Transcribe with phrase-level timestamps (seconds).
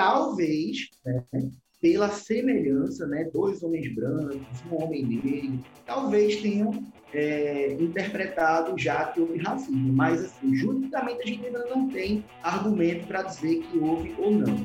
[0.00, 1.22] talvez, né,
[1.78, 9.20] pela semelhança, né, dois homens brancos, um homem negro, talvez tenham é, interpretado já que
[9.20, 14.14] houve racismo, mas assim, juridicamente a gente ainda não tem argumento para dizer que houve
[14.18, 14.56] ou não.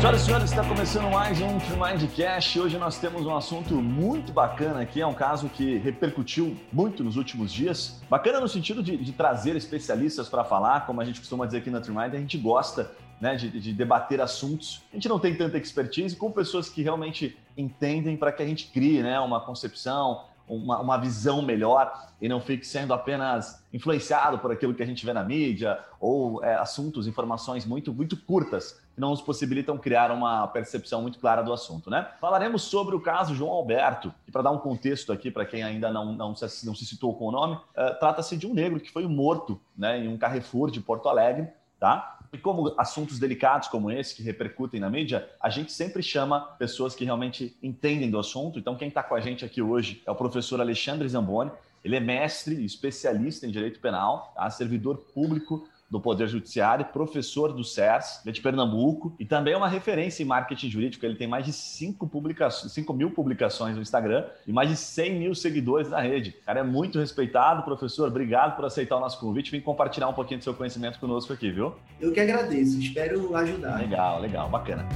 [0.00, 2.58] Senhoras e senhores, está começando mais um Mindcast.
[2.58, 5.02] Hoje nós temos um assunto muito bacana aqui.
[5.02, 8.00] É um caso que repercutiu muito nos últimos dias.
[8.08, 11.68] Bacana no sentido de, de trazer especialistas para falar, como a gente costuma dizer aqui
[11.68, 14.80] na Trimind, a gente gosta né, de, de, debater assuntos.
[14.90, 18.68] A gente não tem tanta expertise com pessoas que realmente entendem para que a gente
[18.72, 24.50] crie né, uma concepção, uma, uma visão melhor e não fique sendo apenas influenciado por
[24.50, 29.02] aquilo que a gente vê na mídia ou é, assuntos, informações muito, muito curtas que
[29.02, 32.06] não nos possibilitam criar uma percepção muito clara do assunto, né?
[32.20, 35.90] Falaremos sobre o caso João Alberto, e para dar um contexto aqui para quem ainda
[35.90, 38.90] não, não, se, não se citou com o nome, uh, trata-se de um negro que
[38.90, 42.18] foi morto né, em um Carrefour de Porto Alegre, tá?
[42.30, 46.94] E como assuntos delicados como esse, que repercutem na mídia, a gente sempre chama pessoas
[46.94, 48.58] que realmente entendem do assunto.
[48.58, 51.50] Então, quem está com a gente aqui hoje é o professor Alexandre Zamboni.
[51.82, 54.48] Ele é mestre e especialista em direito penal, tá?
[54.50, 60.22] servidor público do Poder Judiciário, professor do CERS, de Pernambuco, e também é uma referência
[60.22, 61.04] em marketing jurídico.
[61.04, 65.18] Ele tem mais de 5, publicações, 5 mil publicações no Instagram e mais de 100
[65.18, 66.36] mil seguidores na rede.
[66.42, 68.08] O cara é muito respeitado, professor.
[68.08, 69.50] Obrigado por aceitar o nosso convite.
[69.50, 71.74] Vim compartilhar um pouquinho do seu conhecimento conosco aqui, viu?
[72.00, 72.78] Eu que agradeço.
[72.78, 73.78] Espero ajudar.
[73.78, 74.86] Legal, legal, bacana.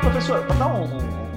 [0.00, 1.27] Professor, para dar um, um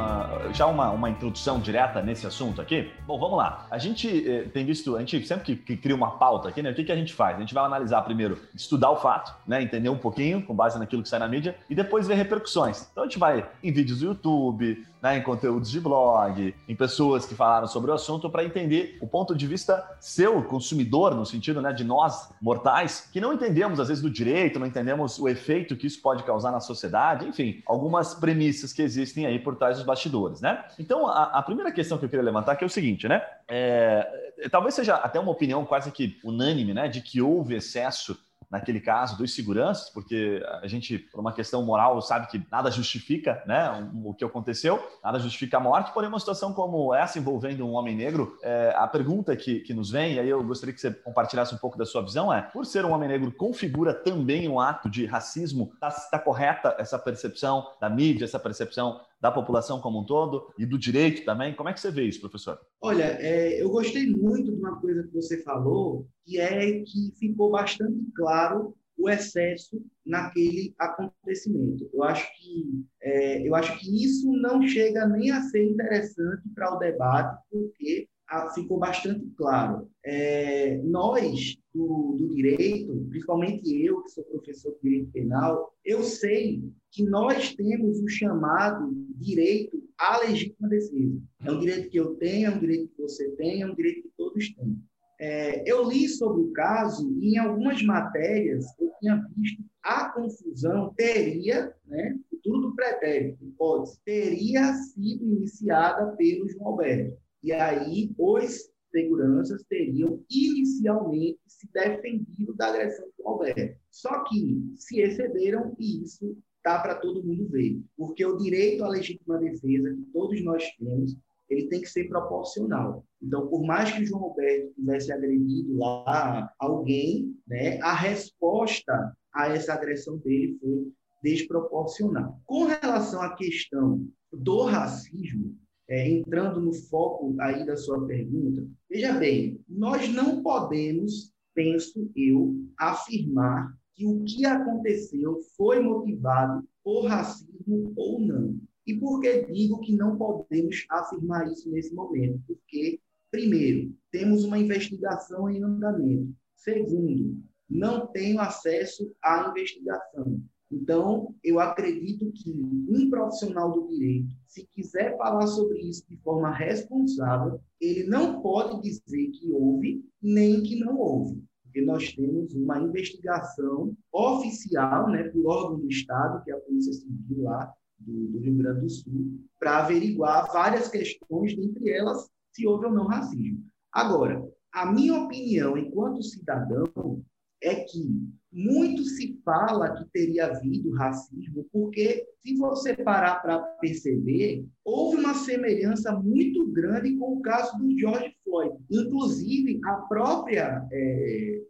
[0.00, 2.90] uma, já uma, uma introdução direta nesse assunto aqui?
[3.06, 3.66] Bom, vamos lá.
[3.70, 6.70] A gente eh, tem visto, a gente sempre que, que, cria uma pauta aqui, né?
[6.70, 7.36] O que, que a gente faz?
[7.36, 9.62] A gente vai analisar primeiro, estudar o fato, né?
[9.62, 12.88] Entender um pouquinho com base naquilo que sai na mídia e depois ver repercussões.
[12.90, 17.26] Então a gente vai em vídeos do YouTube, né, em conteúdos de blog, em pessoas
[17.26, 21.60] que falaram sobre o assunto para entender o ponto de vista seu, consumidor, no sentido
[21.62, 25.76] né, de nós, mortais, que não entendemos às vezes do direito, não entendemos o efeito
[25.76, 29.86] que isso pode causar na sociedade, enfim, algumas premissas que existem aí por trás dos
[29.86, 30.64] bastidores, né?
[30.78, 33.22] Então, a, a primeira questão que eu queria levantar que é o seguinte, né?
[33.48, 38.18] É, talvez seja até uma opinião quase que unânime, né, de que houve excesso
[38.50, 43.42] naquele caso dos seguranças, porque a gente, por uma questão moral, sabe que nada justifica
[43.46, 47.72] né, o que aconteceu, nada justifica a morte, porém uma situação como essa envolvendo um
[47.72, 50.90] homem negro, é, a pergunta que, que nos vem, e aí eu gostaria que você
[50.90, 54.58] compartilhasse um pouco da sua visão, é, por ser um homem negro, configura também um
[54.58, 55.70] ato de racismo?
[55.74, 60.64] Está tá correta essa percepção da mídia, essa percepção da população como um todo e
[60.64, 61.54] do direito também.
[61.54, 62.58] Como é que você vê isso, professor?
[62.80, 67.50] Olha, é, eu gostei muito de uma coisa que você falou, que é que ficou
[67.50, 71.88] bastante claro o excesso naquele acontecimento.
[71.92, 76.74] Eu acho que é, eu acho que isso não chega nem a ser interessante para
[76.74, 78.08] o debate, porque
[78.54, 79.90] ficou bastante claro.
[80.04, 86.62] É, nós, do, do, direito, principalmente eu, que sou professor de direito penal, eu sei
[86.90, 91.22] que nós temos o chamado direito à legítima defesa.
[91.44, 94.02] É um direito que eu tenho, é um direito que você tem, é um direito
[94.02, 94.76] que todos têm.
[95.20, 100.92] É, eu li sobre o caso e em algumas matérias eu tinha visto a confusão
[100.94, 107.16] teria, né, futuro do pretérito, hipótese, teria sido iniciada pelo João Alberto.
[107.42, 113.76] E aí, os seguranças teriam inicialmente se defendido da agressão do Alberto.
[113.90, 117.80] Só que se excederam e isso está para todo mundo ver.
[117.96, 121.16] Porque o direito à legítima defesa que todos nós temos,
[121.48, 123.04] ele tem que ser proporcional.
[123.22, 129.74] Então, por mais que João Alberto tivesse agredido lá alguém, né, a resposta a essa
[129.74, 132.40] agressão dele foi desproporcional.
[132.46, 135.56] Com relação à questão do racismo,
[135.90, 142.54] é, entrando no foco aí da sua pergunta, veja bem, nós não podemos, penso eu,
[142.78, 148.56] afirmar que o que aconteceu foi motivado por racismo ou não.
[148.86, 152.40] E por que digo que não podemos afirmar isso nesse momento?
[152.46, 156.32] Porque, primeiro, temos uma investigação em andamento.
[156.54, 157.36] Segundo,
[157.68, 160.40] não tenho acesso à investigação.
[160.70, 166.54] Então, eu acredito que um profissional do direito, se quiser falar sobre isso de forma
[166.54, 171.42] responsável, ele não pode dizer que houve nem que não houve.
[171.64, 176.92] Porque nós temos uma investigação oficial, né, por órgão do Estado, que é a Polícia
[176.92, 182.66] Civil lá do, do Rio Grande do Sul, para averiguar várias questões, dentre elas, se
[182.66, 183.64] houve ou não racismo.
[183.92, 187.24] Agora, a minha opinião enquanto cidadão
[187.62, 194.66] é que muito se fala que teria havido racismo, porque se você parar para perceber,
[194.84, 198.76] houve uma semelhança muito grande com o caso do George Floyd.
[198.90, 201.62] Inclusive, a própria é,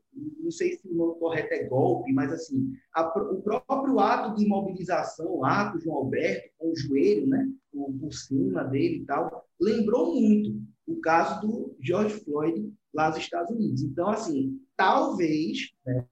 [0.42, 4.44] não sei se o nome correto é golpe, mas assim, a, o próprio ato de
[4.44, 9.48] imobilização, o ato João Alberto, com o joelho, né, por, por cima dele e tal,
[9.60, 13.82] lembrou muito o caso do George Floyd lá nos Estados Unidos.
[13.82, 16.04] Então, assim, talvez, né,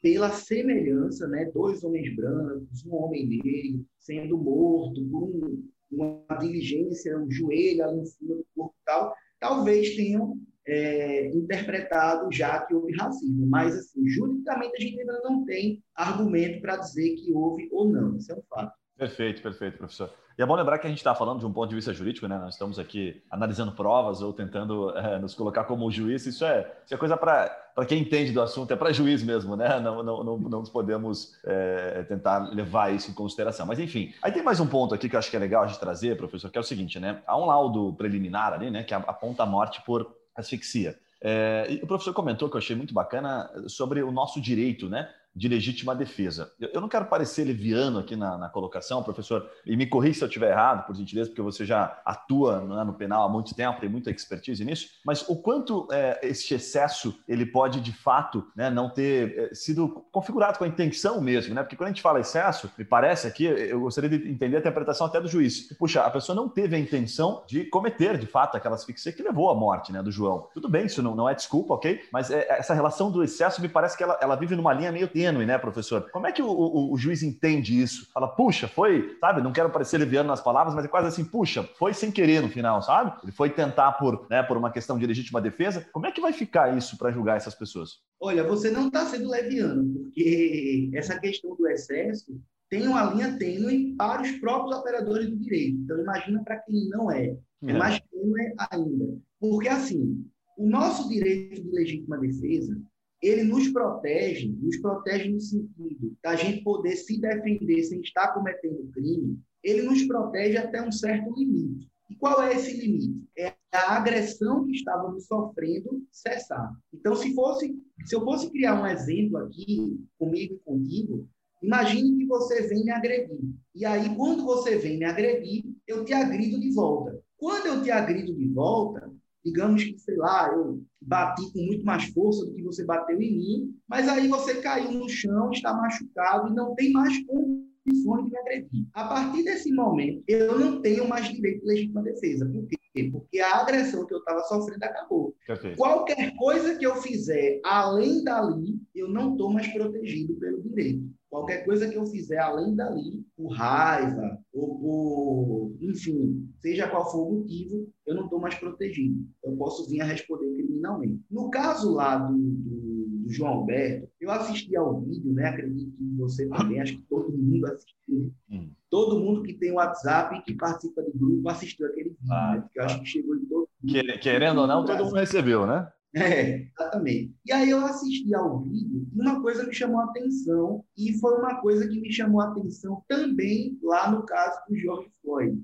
[0.00, 7.18] pela semelhança, né, dois homens brancos, um homem negro, sendo morto por um, uma diligência,
[7.18, 12.94] um joelho ali em cima do corpo tal, talvez tenham é, interpretado já que houve
[12.96, 13.46] racismo.
[13.46, 18.16] Mas, assim, juridicamente, a gente ainda não tem argumento para dizer que houve ou não.
[18.16, 18.72] Isso é um fato.
[18.96, 20.12] Perfeito, perfeito, professor.
[20.38, 22.26] E é bom lembrar que a gente está falando de um ponto de vista jurídico,
[22.26, 22.38] né?
[22.38, 26.24] Nós estamos aqui analisando provas ou tentando é, nos colocar como juiz.
[26.26, 29.80] Isso é, isso é coisa para quem entende do assunto, é para juiz mesmo, né?
[29.80, 33.66] Não, não, não, não podemos é, tentar levar isso em consideração.
[33.66, 35.66] Mas, enfim, aí tem mais um ponto aqui que eu acho que é legal a
[35.66, 37.22] gente trazer, professor, que é o seguinte, né?
[37.26, 38.82] Há um laudo preliminar ali, né?
[38.82, 40.98] Que aponta a morte por asfixia.
[41.22, 45.08] É, e o professor comentou que eu achei muito bacana sobre o nosso direito, né?
[45.34, 46.52] De legítima defesa.
[46.58, 50.28] Eu não quero parecer leviano aqui na, na colocação, professor, e me corrija se eu
[50.28, 53.88] estiver errado, por gentileza, porque você já atua né, no penal há muito tempo, tem
[53.88, 58.90] muita expertise nisso, mas o quanto é, este excesso ele pode, de fato, né, não
[58.90, 61.62] ter é, sido configurado com a intenção mesmo, né?
[61.62, 65.06] Porque quando a gente fala excesso, me parece aqui, eu gostaria de entender a interpretação
[65.06, 65.72] até do juiz.
[65.78, 69.50] Puxa, a pessoa não teve a intenção de cometer, de fato, aquela asfixia que levou
[69.50, 70.48] à morte né, do João.
[70.52, 72.02] Tudo bem, isso não, não é desculpa, ok?
[72.12, 75.08] Mas é, essa relação do excesso me parece que ela, ela vive numa linha meio
[75.20, 76.10] tênue, né, professor?
[76.10, 78.10] Como é que o, o, o, juiz entende isso?
[78.12, 79.42] Fala, puxa, foi, sabe?
[79.42, 82.48] Não quero parecer leviano nas palavras, mas é quase assim, puxa, foi sem querer no
[82.48, 83.12] final, sabe?
[83.22, 85.86] Ele foi tentar por, né, por uma questão de legítima defesa.
[85.92, 87.98] Como é que vai ficar isso para julgar essas pessoas?
[88.18, 92.40] Olha, você não está sendo leviano, porque essa questão do excesso
[92.70, 95.76] tem uma linha tênue para os próprios operadores do direito.
[95.80, 97.36] Então, imagina para quem não é.
[97.62, 99.18] É mais tênue ainda.
[99.38, 100.24] Porque, assim,
[100.56, 102.80] o nosso direito de legítima defesa,
[103.22, 108.90] ele nos protege, nos protege no sentido da gente poder se defender sem estar cometendo
[108.92, 111.88] crime, ele nos protege até um certo limite.
[112.08, 113.22] E qual é esse limite?
[113.38, 116.72] É a agressão que estávamos sofrendo cessar.
[116.92, 121.28] Então, se fosse, se eu fosse criar um exemplo aqui comigo e contigo,
[121.62, 123.38] imagine que você vem me agredir.
[123.74, 127.22] E aí, quando você vem me agredir, eu te agrido de volta.
[127.36, 129.10] Quando eu te agrido de volta,
[129.44, 133.36] digamos que, sei lá, eu bati com muito mais força do que você bateu em
[133.36, 138.30] mim, mas aí você caiu no chão, está machucado e não tem mais condições de
[138.30, 138.86] me agredir.
[138.92, 142.46] A partir desse momento, eu não tenho mais direito de legítima defesa.
[142.46, 143.10] Por quê?
[143.10, 145.34] Porque a agressão que eu estava sofrendo acabou.
[145.46, 145.76] Perfeito.
[145.76, 151.08] Qualquer coisa que eu fizer além dali, eu não estou mais protegido pelo direito.
[151.30, 157.28] Qualquer coisa que eu fizer além dali, por raiva, ou por, enfim, seja qual for
[157.28, 159.24] o motivo, eu não estou mais protegido.
[159.44, 161.22] Eu posso vir a responder criminalmente.
[161.30, 165.50] No caso lá do, do, do, João Alberto, eu assisti ao vídeo, né?
[165.50, 168.34] Acredito que você também, acho que todo mundo assistiu.
[168.50, 168.70] Hum.
[168.90, 172.60] Todo mundo que tem WhatsApp e que participa do grupo assistiu aquele vídeo, ah, né?
[172.62, 174.18] Porque eu acho que chegou em todo mundo.
[174.20, 175.88] Querendo ou não, todo mundo recebeu, né?
[176.14, 177.34] É, exatamente.
[177.46, 181.38] E aí eu assisti ao vídeo e uma coisa me chamou a atenção, e foi
[181.38, 185.62] uma coisa que me chamou a atenção também lá no caso do George Floyd.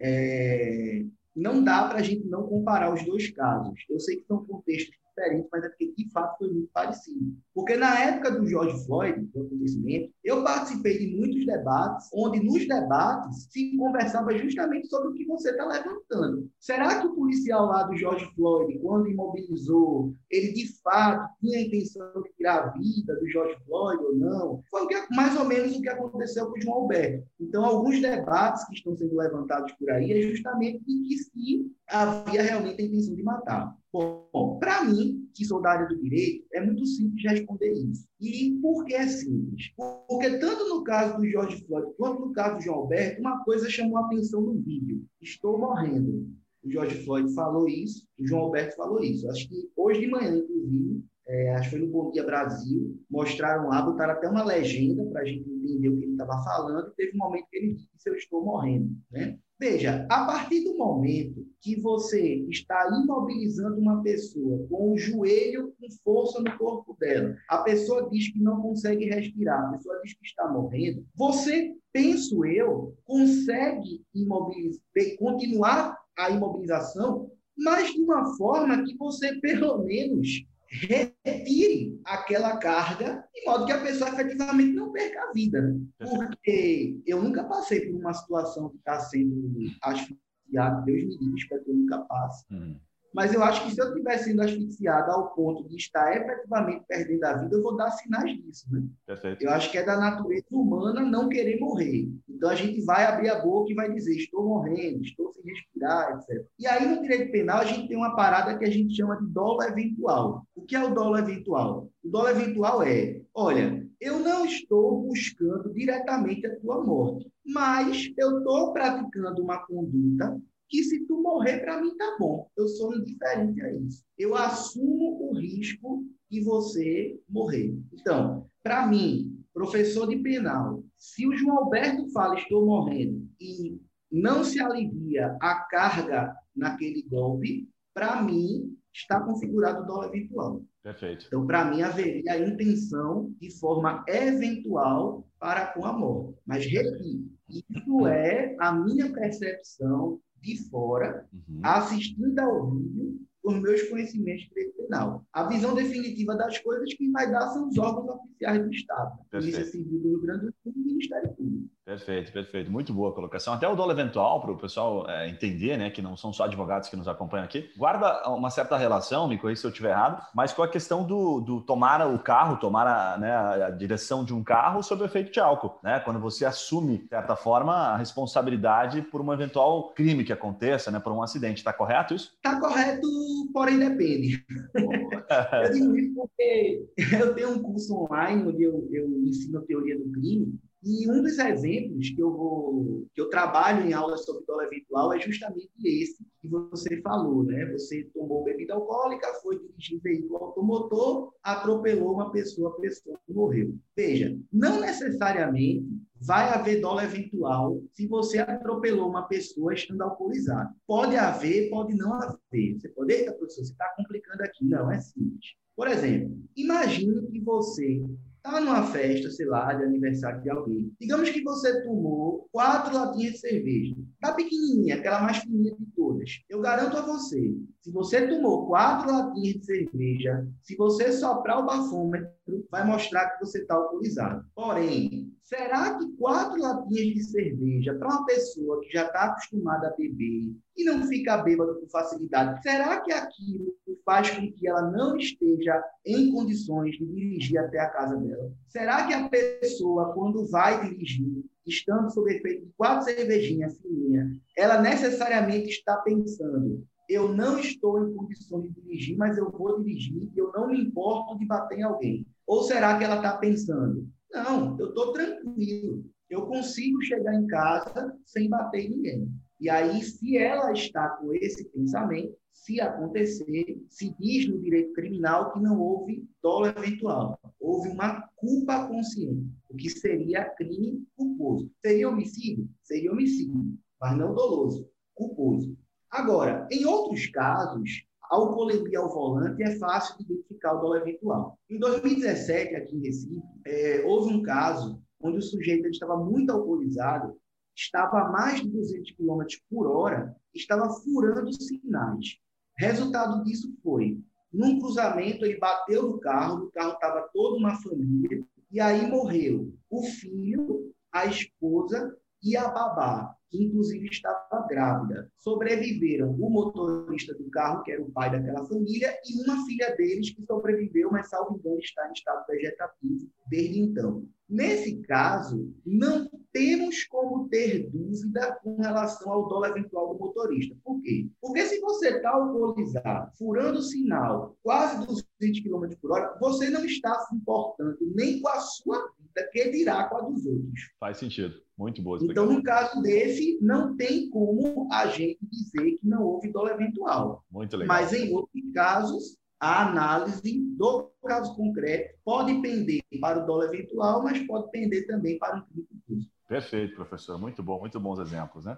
[0.00, 1.04] É,
[1.36, 3.78] não dá para a gente não comparar os dois casos.
[3.88, 7.36] Eu sei que são contextos diferente, mas é porque de fato foi muito parecido.
[7.54, 12.66] Porque na época do George Floyd, do acontecimento, eu participei de muitos debates, onde nos
[12.66, 16.50] debates se conversava justamente sobre o que você está levantando.
[16.58, 21.62] Será que o policial lá do George Floyd, quando imobilizou, ele de fato tinha a
[21.62, 24.62] intenção de tirar a vida do George Floyd ou não?
[24.70, 27.26] Foi mais ou menos o que aconteceu com o João Alberto.
[27.40, 32.42] Então, alguns debates que estão sendo levantados por aí é justamente em que se havia
[32.42, 33.76] realmente a intenção de matar.
[33.92, 38.06] Bom, para mim, que sou da área do direito, é muito simples responder isso.
[38.20, 39.70] E por que é simples?
[40.08, 43.68] Porque tanto no caso do George Floyd quanto no caso do João Alberto, uma coisa
[43.68, 45.04] chamou a atenção no vídeo.
[45.20, 46.26] Estou morrendo.
[46.64, 49.28] O George Floyd falou isso, o João Alberto falou isso.
[49.28, 53.68] Acho que hoje de manhã, inclusive, é, acho que foi no Bom Dia Brasil, mostraram
[53.68, 56.94] lá, botaram até uma legenda para a gente entender o que ele estava falando, e
[56.94, 58.90] teve um momento que ele disse, eu estou morrendo.
[59.10, 59.38] Né?
[59.62, 65.88] Veja, a partir do momento que você está imobilizando uma pessoa com o joelho com
[66.02, 70.26] força no corpo dela, a pessoa diz que não consegue respirar, a pessoa diz que
[70.26, 74.82] está morrendo, você, penso eu, consegue imobilizar,
[75.16, 83.44] continuar a imobilização, mas de uma forma que você, pelo menos, retire aquela carga de
[83.44, 85.60] modo que a pessoa efetivamente não perca a vida.
[85.60, 85.80] Né?
[85.98, 89.52] Porque eu nunca passei por uma situação de estar sendo
[89.82, 92.44] asfixiado, Deus me livre, espero que eu nunca passe.
[92.50, 92.76] Uhum.
[93.14, 97.24] Mas eu acho que se eu estiver sendo asfixiado ao ponto de estar efetivamente perdendo
[97.24, 98.82] a vida, eu vou dar sinais disso, né?
[99.06, 99.42] Perfeito.
[99.42, 102.08] Eu acho que é da natureza humana não querer morrer.
[102.28, 106.16] Então a gente vai abrir a boca e vai dizer: estou morrendo, estou sem respirar,
[106.16, 106.46] etc.
[106.58, 109.26] E aí no direito penal a gente tem uma parada que a gente chama de
[109.26, 110.46] dolo eventual.
[110.62, 111.90] O que é o dolo eventual?
[112.04, 118.38] O dolo eventual é: olha, eu não estou buscando diretamente a tua morte, mas eu
[118.38, 122.48] estou praticando uma conduta que se tu morrer, para mim tá bom.
[122.56, 124.04] Eu sou indiferente a isso.
[124.16, 127.76] Eu assumo o risco de você morrer.
[127.92, 133.80] Então, para mim, professor de penal, se o João Alberto fala estou morrendo e
[134.12, 140.62] não se alivia a carga naquele golpe, para mim está configurado o dólar eventual.
[140.82, 141.26] Perfeito.
[141.26, 146.38] Então, para mim, haveria a intenção de forma eventual para com a morte.
[146.46, 151.60] Mas, repito, isso é a minha percepção de fora, uhum.
[151.62, 155.24] assistindo ao vídeo, os meus conhecimentos de direito penal.
[155.32, 159.18] A visão definitiva das coisas que vai dar são os órgãos oficiais do Estado.
[159.30, 161.68] Polícia Civil do Rio Grande do Sul e Ministério Público.
[161.84, 162.70] Perfeito, perfeito.
[162.70, 163.52] Muito boa colocação.
[163.52, 166.88] Até o dolo eventual, para o pessoal é, entender, né, que não são só advogados
[166.88, 170.52] que nos acompanham aqui, guarda uma certa relação, me corrija se eu estiver errado, mas
[170.52, 174.44] com a questão do, do tomar o carro, tomar a, né, a direção de um
[174.44, 175.80] carro sob o efeito de álcool.
[175.82, 175.98] Né?
[175.98, 181.00] Quando você assume, de certa forma, a responsabilidade por um eventual crime que aconteça, né,
[181.00, 181.58] por um acidente.
[181.58, 182.32] Está correto isso?
[182.36, 183.08] Está correto,
[183.52, 184.44] porém depende.
[185.64, 189.98] eu digo isso porque eu tenho um curso online onde eu, eu ensino a teoria
[189.98, 194.44] do crime e um dos exemplos que eu vou, que eu trabalho em aulas sobre
[194.44, 197.66] dólar eventual é justamente esse que você falou, né?
[197.72, 203.76] Você tomou bebida alcoólica, foi dirigir veículo automotor, atropelou uma pessoa, a pessoa morreu.
[203.96, 205.86] Veja, não necessariamente
[206.20, 210.74] vai haver dólar eventual se você atropelou uma pessoa estando alcoolizado.
[210.84, 212.74] Pode haver, pode não haver.
[212.80, 214.64] Você pode, eita, professor, você está complicando aqui.
[214.64, 215.54] Não, é simples.
[215.76, 218.02] Por exemplo, imagine que você
[218.44, 220.92] Está numa festa, sei lá, de aniversário de alguém.
[221.00, 223.94] Digamos que você tomou quatro latinhas de cerveja.
[224.20, 226.42] Da pequenininha, aquela mais fininha de todas.
[226.48, 231.66] Eu garanto a você, se você tomou quatro latinhas de cerveja, se você soprar o
[231.66, 234.44] bafômetro, vai mostrar que você está alcoolizado.
[234.56, 239.96] Porém, será que quatro latinhas de cerveja para uma pessoa que já está acostumada a
[239.96, 245.14] beber e não fica bêbada com facilidade, será que aquilo faz com que ela não
[245.18, 248.50] esteja em condições de dirigir até a casa dela?
[248.68, 254.80] Será que a pessoa, quando vai dirigir, estando sob efeito de quatro cervejinhas fininhas, ela
[254.80, 260.38] necessariamente está pensando eu não estou em condições de dirigir, mas eu vou dirigir e
[260.38, 262.26] eu não me importo de bater em alguém.
[262.46, 268.16] Ou será que ela está pensando, não, eu estou tranquilo, eu consigo chegar em casa
[268.24, 269.30] sem bater ninguém.
[269.60, 275.52] E aí, se ela está com esse pensamento, se acontecer, se diz no direito criminal
[275.52, 281.70] que não houve dolo eventual, houve uma culpa consciente, o que seria crime culposo.
[281.84, 282.68] Seria homicídio?
[282.82, 285.76] Seria homicídio, mas não doloso, culposo.
[286.10, 291.58] Agora, em outros casos, alcoolemia ao volante é fácil de identificar o dolo eventual.
[291.68, 297.36] Em 2017, aqui em Recife, é, houve um caso onde o sujeito estava muito alcoolizado,
[297.76, 302.38] estava a mais de 200 km por hora, estava furando sinais.
[302.76, 304.18] Resultado disso foi,
[304.52, 309.72] num cruzamento, ele bateu no carro, no carro estava toda uma família, e aí morreu
[309.90, 315.30] o filho, a esposa e a babá que inclusive estava grávida.
[315.36, 320.34] Sobreviveram o motorista do carro, que era o pai daquela família, e uma filha deles
[320.34, 324.26] que sobreviveu, mas, salvo engano, está em estado vegetativo desde então.
[324.48, 330.74] Nesse caso, não temos como ter dúvida com relação ao dólar eventual do motorista.
[330.82, 331.28] Por quê?
[331.40, 336.84] Porque se você está alcoolizado, furando o sinal, quase 200 km por hora, você não
[336.84, 340.90] está se importando nem com a sua vida, que dirá com a dos outros.
[340.98, 341.54] Faz sentido.
[341.76, 342.18] Muito boa.
[342.22, 347.44] Então, no caso desse, não tem como a gente dizer que não houve dolo eventual.
[347.50, 347.96] Muito legal.
[347.96, 354.22] Mas em outros casos, a análise do caso concreto pode pender para o dolo eventual,
[354.22, 356.28] mas pode pender também para o crime culposo.
[356.48, 357.38] Perfeito, professor.
[357.38, 358.76] Muito bom, muito bons exemplos, né?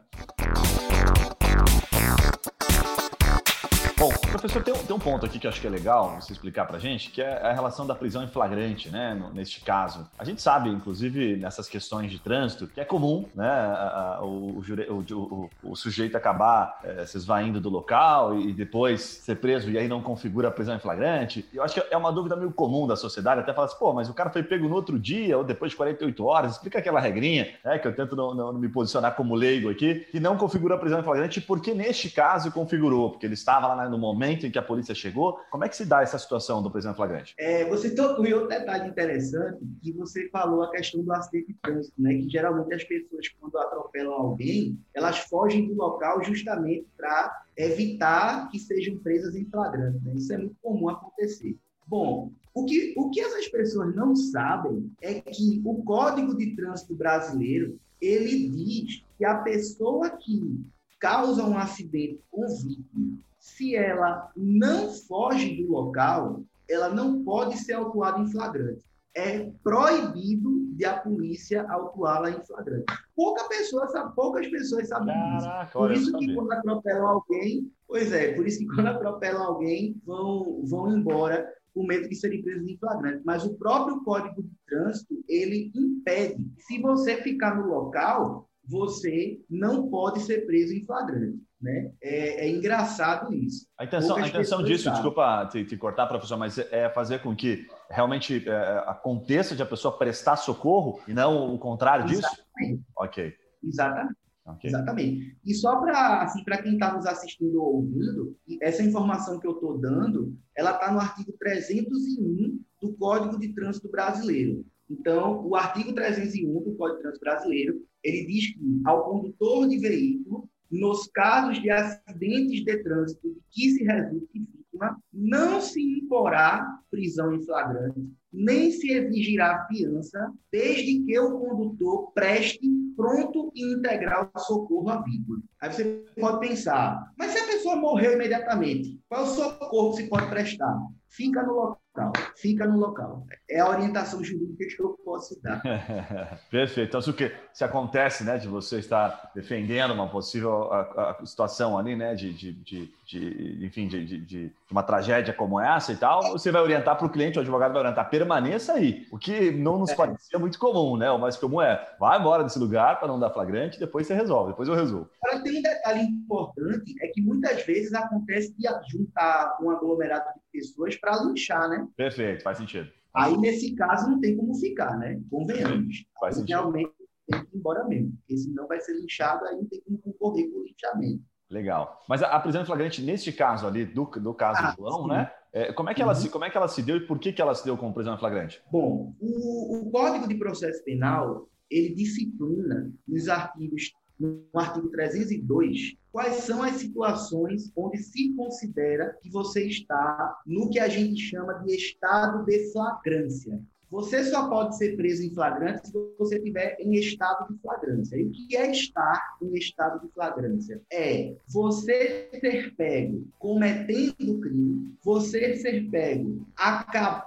[4.34, 6.66] Professor, tem um, tem um ponto aqui que eu acho que é legal você explicar
[6.66, 10.08] para gente, que é a relação da prisão em flagrante, né, neste caso.
[10.18, 14.58] A gente sabe, inclusive, nessas questões de trânsito, que é comum, né, a, a, o,
[14.58, 19.78] o, o, o, sujeito acabar é, se esvaindo do local e depois ser preso e
[19.78, 21.48] aí não configura a prisão em flagrante.
[21.54, 24.08] Eu acho que é uma dúvida meio comum da sociedade, até falar assim, pô, mas
[24.08, 27.54] o cara foi pego no outro dia ou depois de 48 horas, explica aquela regrinha,
[27.64, 30.74] né, que eu tento não, não, não me posicionar como leigo aqui, que não configura
[30.74, 34.50] a prisão em flagrante, porque neste caso configurou, porque ele estava lá no momento em
[34.50, 35.38] que a polícia chegou.
[35.50, 37.34] Como é que se dá essa situação do prisão flagrante?
[37.38, 41.54] É, você tocou em outro detalhe interessante, que você falou a questão do acidente de
[41.54, 47.44] trânsito, né, que geralmente as pessoas, quando atropelam alguém, elas fogem do local justamente para
[47.56, 49.98] evitar que sejam presas em flagrante.
[50.04, 50.14] Né?
[50.16, 51.56] Isso é muito comum acontecer.
[51.86, 56.94] Bom, o que, o que essas pessoas não sabem é que o Código de Trânsito
[56.94, 60.60] Brasileiro ele diz que a pessoa que
[60.98, 67.74] causa um acidente com vítima, se ela não foge do local, ela não pode ser
[67.74, 68.82] autuada em flagrante.
[69.14, 72.86] É proibido de a polícia autuá-la em flagrante.
[73.14, 73.86] Pouca pessoa
[74.16, 75.72] poucas pessoas sabem Caraca, disso.
[75.78, 80.62] Por isso que quando atropelam alguém, pois é, por isso que quando atropelam alguém, vão,
[80.64, 83.22] vão embora com medo de serem presos em flagrante.
[83.26, 86.42] Mas o próprio Código de Trânsito, ele impede.
[86.60, 91.38] Se você ficar no local, você não pode ser preso em flagrante.
[91.64, 91.92] Né?
[92.02, 93.66] É, é engraçado isso.
[93.78, 97.66] A intenção, a intenção disso, desculpa te, te, cortar, professor, mas é fazer com que
[97.88, 102.76] realmente é, aconteça de a pessoa prestar socorro e não o contrário Exatamente.
[102.76, 102.84] disso?
[102.98, 103.34] Ok.
[103.62, 104.16] Exatamente.
[104.46, 104.68] Okay.
[104.68, 105.38] Exatamente.
[105.42, 109.78] E só para assim, quem está nos assistindo ou ouvindo, essa informação que eu estou
[109.78, 114.66] dando, ela está no artigo 301 do Código de Trânsito Brasileiro.
[114.90, 119.78] Então, o artigo 301 do Código de Trânsito Brasileiro, ele diz que ao condutor de
[119.78, 124.38] veículo, nos casos de acidentes de trânsito que se resulte
[124.74, 132.12] vítima, não se imporá prisão em flagrante, nem se exigirá fiança, desde que o condutor
[132.12, 135.42] preste pronto e integral socorro à vítima.
[135.60, 140.76] Aí você pode pensar, mas se a pessoa morreu imediatamente, qual socorro se pode prestar?
[141.08, 142.12] Fica no local local.
[142.36, 143.26] Fica no local.
[143.48, 145.62] É a orientação jurídica que eu posso dar.
[146.50, 146.88] Perfeito.
[146.88, 151.26] Então, se, o que, se acontece né, de você estar defendendo uma possível a, a
[151.26, 155.92] situação ali, né, de, de, de, de enfim, de, de, de, uma tragédia como essa
[155.92, 159.06] e tal, você vai orientar para o cliente, o advogado vai orientar, permaneça aí.
[159.12, 159.94] O que não nos é.
[159.94, 161.10] parecia muito comum, né?
[161.10, 164.50] O mais comum é, vai embora desse lugar para não dar flagrante, depois você resolve,
[164.50, 165.08] depois eu resolvo.
[165.22, 170.43] Agora, tem um detalhe importante, é que muitas vezes acontece de juntar um aglomerado de
[170.54, 171.86] pessoas para linchar, né?
[171.96, 172.88] Perfeito, faz sentido.
[173.12, 175.20] Aí, nesse caso, não tem como ficar, né?
[175.30, 176.04] Convenhamos.
[176.18, 176.56] Faz sentido.
[176.56, 176.92] Realmente
[177.28, 180.50] tem que ir embora mesmo, porque senão vai ser linchado, aí não tem como concorrer
[180.50, 181.22] com o linchamento.
[181.50, 182.00] Legal.
[182.08, 185.08] Mas a, a prisão em flagrante, neste caso ali, do, do caso ah, João, sim.
[185.08, 185.30] né?
[185.52, 186.18] É, como, é que ela uhum.
[186.18, 187.94] se, como é que ela se deu e por que, que ela se deu como
[187.94, 188.60] prisão em flagrante?
[188.70, 196.36] Bom, o, o Código de Processo Penal, ele disciplina nos artigos no artigo 302, quais
[196.44, 201.74] são as situações onde se considera que você está no que a gente chama de
[201.74, 203.60] estado de flagrância.
[203.90, 208.16] Você só pode ser preso em flagrante se você estiver em estado de flagrância.
[208.16, 210.80] E o que é estar em estado de flagrância?
[210.92, 216.44] É você ser pego cometendo crime, você ser pego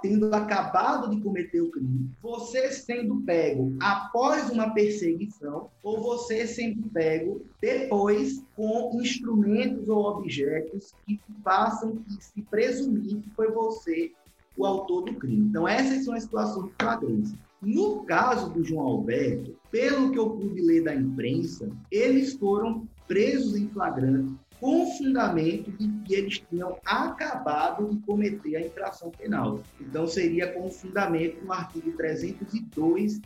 [0.02, 6.88] tendo acabado de cometer o crime, você sendo pego após uma perseguição ou você sendo
[6.90, 14.12] pego depois com instrumentos ou objetos que façam que se presumir que foi você
[14.58, 15.48] o autor do crime.
[15.48, 17.38] Então, essas são as situações de flagrância.
[17.62, 23.56] No caso do João Alberto, pelo que eu pude ler da imprensa, eles foram presos
[23.56, 29.60] em flagrante com fundamento de que eles tinham acabado de cometer a infração penal.
[29.80, 33.24] Então, seria com fundamento no artigo 302, inciso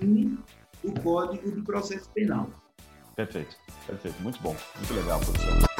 [0.00, 0.38] 1
[0.84, 2.48] do Código de Processo Penal.
[3.16, 4.22] Perfeito, perfeito.
[4.22, 5.73] Muito bom, muito legal, professor.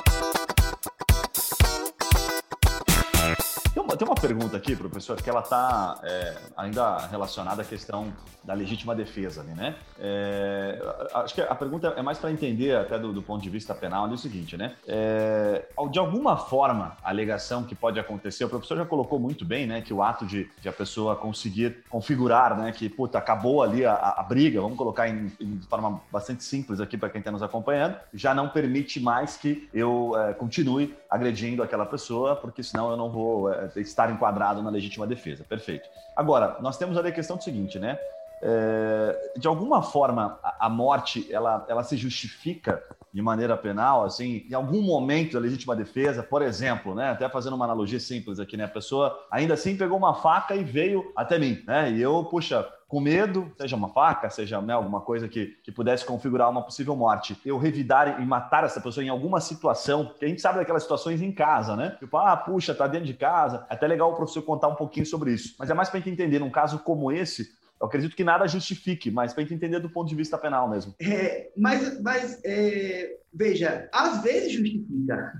[3.97, 8.13] Tem uma pergunta aqui, professor, que ela está é, ainda relacionada à questão
[8.45, 9.75] da legítima defesa, ali, né?
[9.99, 10.79] É,
[11.15, 14.07] acho que a pergunta é mais para entender, até do, do, ponto de vista penal,
[14.07, 14.75] é o seguinte, né?
[14.87, 19.67] É, de alguma forma, a alegação que pode acontecer, o professor já colocou muito bem,
[19.67, 23.85] né, que o ato de, de a pessoa conseguir configurar, né, que, puta, acabou ali
[23.85, 27.43] a, a briga, vamos colocar em, em, forma bastante simples aqui para quem está nos
[27.43, 32.97] acompanhando, já não permite mais que eu é, continue agredindo aquela pessoa, porque senão eu
[32.97, 35.45] não vou é, estar enquadrado na legítima defesa.
[35.45, 35.89] Perfeito.
[36.17, 37.99] Agora, nós temos ali a questão do seguinte, né?
[38.47, 44.45] é, de alguma forma, a, a morte ela, ela se justifica de maneira penal, assim,
[44.51, 48.57] em algum momento da legítima defesa, por exemplo, né, até fazendo uma analogia simples aqui,
[48.57, 52.25] né, a pessoa ainda assim pegou uma faca e veio até mim, né, e eu,
[52.25, 56.63] puxa, com medo, seja uma faca, seja né, alguma coisa que, que pudesse configurar uma
[56.63, 60.61] possível morte, eu revidar e matar essa pessoa em alguma situação, que a gente sabe
[60.61, 61.97] daquelas situações em casa, né?
[61.99, 63.67] Tipo, ah, puxa, tá dentro de casa.
[63.69, 65.57] É até legal o professor contar um pouquinho sobre isso.
[65.59, 67.49] Mas é mais para gente entender, num caso como esse,
[67.81, 70.95] eu acredito que nada justifique, mas para entender do ponto de vista penal mesmo.
[71.03, 75.33] É, mas, mas é, veja, às vezes justifica.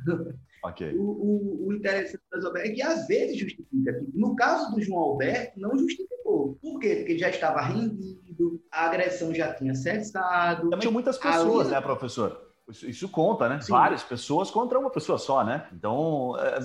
[0.65, 0.97] Okay.
[0.97, 2.23] O, o, o, interessante
[2.57, 4.03] é que às vezes justifica.
[4.15, 6.59] No caso do João Alberto, não justificou.
[6.63, 6.97] Por quê?
[6.97, 10.63] Porque ele já estava rendido, a agressão já tinha cessado.
[10.63, 12.41] Também tinha muitas pessoas, né, professor?
[12.67, 13.61] Isso, isso, conta, né?
[13.61, 13.73] Sim.
[13.73, 15.67] Várias pessoas contra uma pessoa só, né?
[15.71, 16.59] Então, é,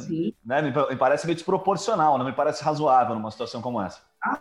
[0.46, 4.00] né, me, me, parece meio desproporcional, não me parece razoável numa situação como essa.
[4.24, 4.40] Ah,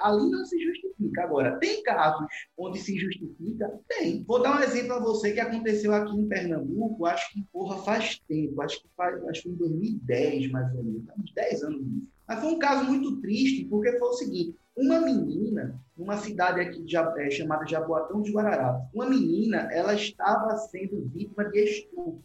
[0.00, 1.22] Ali não se justifica.
[1.22, 3.80] Agora, tem casos onde se justifica?
[3.88, 4.22] Tem.
[4.24, 8.18] Vou dar um exemplo a você que aconteceu aqui em Pernambuco, acho que, porra, faz
[8.28, 11.86] tempo, acho que faz, acho que em 2010, mais ou menos, uns 10 anos.
[12.26, 16.82] Mas foi um caso muito triste, porque foi o seguinte, uma menina, numa cidade aqui
[16.82, 22.22] de, é, chamada Jaboatão de Guararapes, uma menina, ela estava sendo vítima de estupro.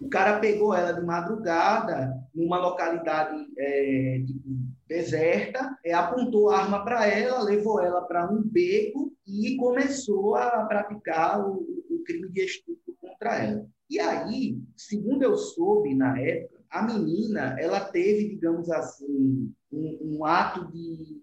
[0.00, 4.40] O cara pegou ela de madrugada, numa localidade é, tipo,
[4.90, 10.64] deserta, é, apontou a arma para ela, levou ela para um beco e começou a
[10.64, 13.64] praticar o, o crime de estupro contra ela.
[13.88, 20.24] E aí, segundo eu soube na época, a menina ela teve, digamos assim, um, um
[20.24, 21.20] ato de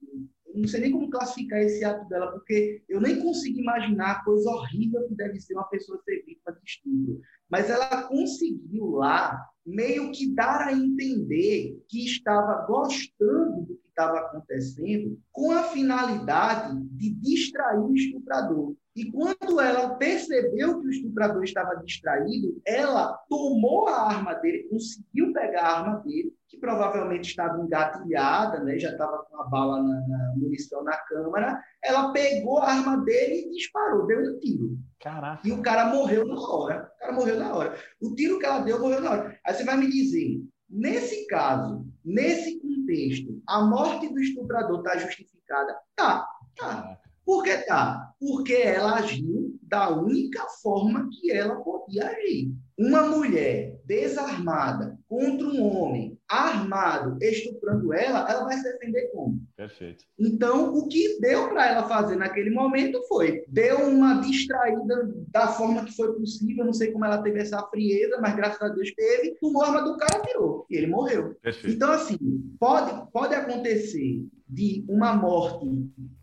[0.56, 4.50] não sei nem como classificar esse ato dela, porque eu nem consigo imaginar a coisa
[4.50, 7.22] horrível que deve ser uma pessoa ser vítima de estupro.
[7.50, 14.20] Mas ela conseguiu lá meio que dar a entender que estava gostando do que estava
[14.20, 18.76] acontecendo com a finalidade de distrair o estuprador.
[18.96, 25.34] E quando ela percebeu que o estuprador estava distraído, ela tomou a arma dele, conseguiu
[25.34, 28.78] pegar a arma dele, que provavelmente estava engatilhada, né?
[28.80, 31.62] já estava com a bala na, na munição na câmara.
[31.84, 34.78] Ela pegou a arma dele e disparou, deu um tiro.
[35.00, 35.48] Caraca.
[35.48, 36.92] E o cara morreu na hora.
[36.96, 37.76] O cara morreu na hora.
[38.02, 39.40] O tiro que ela deu morreu na hora.
[39.46, 45.78] Aí você vai me dizer, nesse caso, nesse contexto, a morte do estuprador está justificada?
[45.96, 46.98] Tá, tá.
[47.24, 48.14] Por que tá?
[48.20, 52.54] Porque ela agiu da única forma que ela podia agir.
[52.78, 59.42] Uma mulher desarmada contra um homem armado estuprando ela, ela vai se defender como?
[59.56, 60.04] Perfeito.
[60.20, 65.86] Então, o que deu para ela fazer naquele momento foi deu uma distraída da forma
[65.86, 66.66] que foi possível.
[66.66, 69.36] Não sei como ela teve essa frieza, mas graças a Deus teve.
[69.40, 70.66] Tomou a arma do cara tirou.
[70.70, 71.36] E ele morreu.
[71.42, 71.76] Perfeito.
[71.76, 72.18] Então, assim,
[72.60, 75.66] pode, pode acontecer de uma morte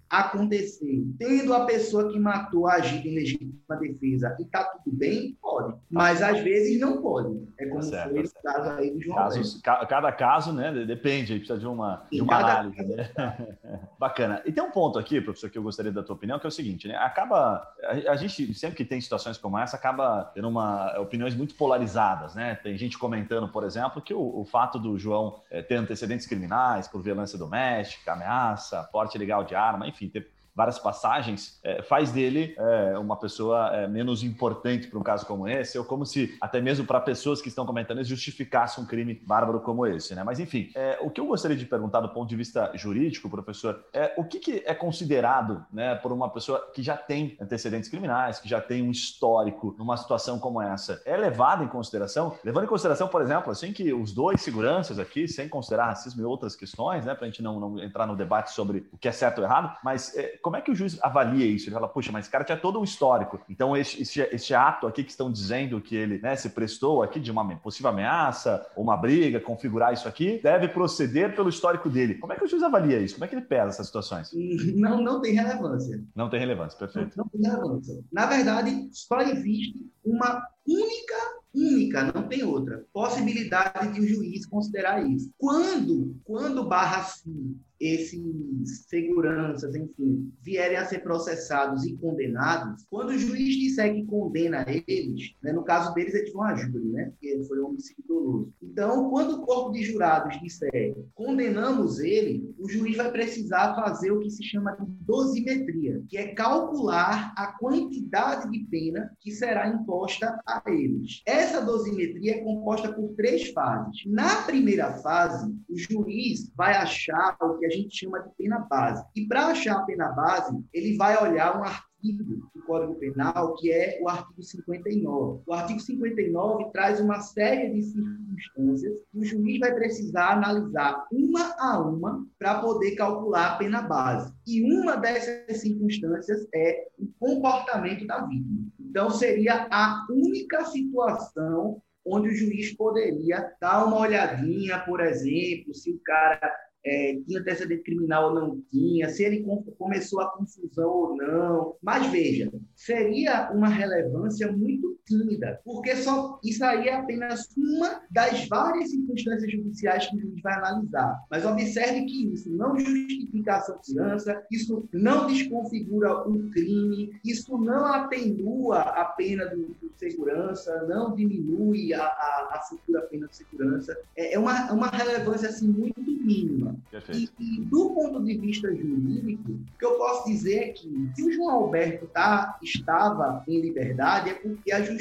[0.08, 5.74] acontecer, tendo a pessoa que matou agido em legítima defesa e tá tudo bem, pode.
[5.90, 7.44] Mas às vezes não pode.
[7.58, 8.38] É como certo, foi certo.
[8.38, 10.72] o caso aí do João Casos, Cada caso, né?
[10.84, 12.82] Depende, aí precisa de uma, de uma análise.
[12.84, 13.10] Né?
[13.98, 14.42] Bacana.
[14.44, 16.52] E tem um ponto aqui, professor, que eu gostaria da tua opinião, que é o
[16.52, 16.96] seguinte, né?
[16.96, 17.66] Acaba.
[17.82, 22.34] A, a gente, sempre que tem situações como essa, acaba tendo uma, opiniões muito polarizadas,
[22.34, 22.54] né?
[22.56, 26.88] Tem gente comentando, por exemplo, que o, o fato do João é, ter antecedentes criminais
[26.88, 32.54] por violência doméstica, ameaça, porte ilegal de arma, enfim, ter várias passagens, é, faz dele
[32.56, 36.60] é, uma pessoa é, menos importante para um caso como esse, ou como se, até
[36.60, 40.14] mesmo para pessoas que estão comentando isso, justificasse um crime bárbaro como esse.
[40.14, 40.22] Né?
[40.22, 43.84] Mas, enfim, é, o que eu gostaria de perguntar do ponto de vista jurídico, professor,
[43.92, 48.38] é o que, que é considerado né, por uma pessoa que já tem antecedentes criminais,
[48.38, 51.02] que já tem um histórico numa situação como essa?
[51.04, 52.36] É levado em consideração?
[52.44, 56.24] Levando em consideração, por exemplo, assim que os dois seguranças aqui, sem considerar racismo e
[56.24, 59.12] outras questões, né, para a gente não, não, entrar no debate sobre o que é
[59.12, 61.68] certo ou errado, mas é, como é que o juiz avalia isso?
[61.68, 63.40] Ele fala, puxa, mas esse cara tinha todo um histórico.
[63.48, 67.18] Então, esse, esse, esse ato aqui que estão dizendo que ele né, se prestou aqui
[67.18, 72.16] de uma possível ameaça ou uma briga, configurar isso aqui, deve proceder pelo histórico dele.
[72.16, 73.14] Como é que o juiz avalia isso?
[73.14, 74.30] Como é que ele pesa essas situações?
[74.76, 76.04] Não, não tem relevância.
[76.14, 77.16] Não tem relevância, perfeito.
[77.16, 78.04] Não, não tem relevância.
[78.12, 84.44] Na verdade, só existe uma única única, não tem outra possibilidade de o um juiz
[84.44, 85.30] considerar isso.
[85.38, 93.18] Quando, quando barra assim, esses seguranças, enfim, vierem a ser processados e condenados, quando o
[93.18, 97.26] juiz disser que condena eles, né, no caso deles eles vão a júri, né, porque
[97.26, 98.52] ele foi um homicídio doloso.
[98.62, 104.20] Então, quando o corpo de jurados disser condenamos ele, o juiz vai precisar fazer o
[104.20, 110.40] que se chama de dosimetria, que é calcular a quantidade de pena que será imposta
[110.46, 111.22] a eles.
[111.26, 114.02] Essa dosimetria é composta por três fases.
[114.06, 119.04] Na primeira fase, o juiz vai achar o que a gente chama de pena base.
[119.14, 123.72] E para achar a pena base, ele vai olhar um artigo do Código Penal, que
[123.72, 125.42] é o artigo 59.
[125.46, 131.54] O artigo 59 traz uma série de circunstâncias que o juiz vai precisar analisar uma
[131.58, 134.32] a uma para poder calcular a pena base.
[134.46, 138.66] E uma dessas circunstâncias é o comportamento da vítima.
[138.78, 145.90] Então, seria a única situação onde o juiz poderia dar uma olhadinha, por exemplo, se
[145.90, 146.52] o cara
[146.84, 149.44] é, tinha antecedente criminal ou não tinha, se ele
[149.78, 151.76] começou a confusão ou não.
[151.82, 158.48] Mas veja, seria uma relevância muito tímida, porque só isso aí é apenas uma das
[158.48, 161.20] várias circunstâncias judiciais que a gente vai analisar.
[161.30, 167.86] Mas observe que isso não justifica a segurança, isso não desconfigura o crime, isso não
[167.86, 173.96] atenua a pena do, do segurança, não diminui a, a, a, futura pena de segurança.
[174.16, 176.76] É, é uma, uma relevância assim muito mínima.
[177.12, 181.22] E, e, do ponto de vista jurídico, o que eu posso dizer é que se
[181.22, 184.93] o João Alberto tá, estava em liberdade é porque a justiça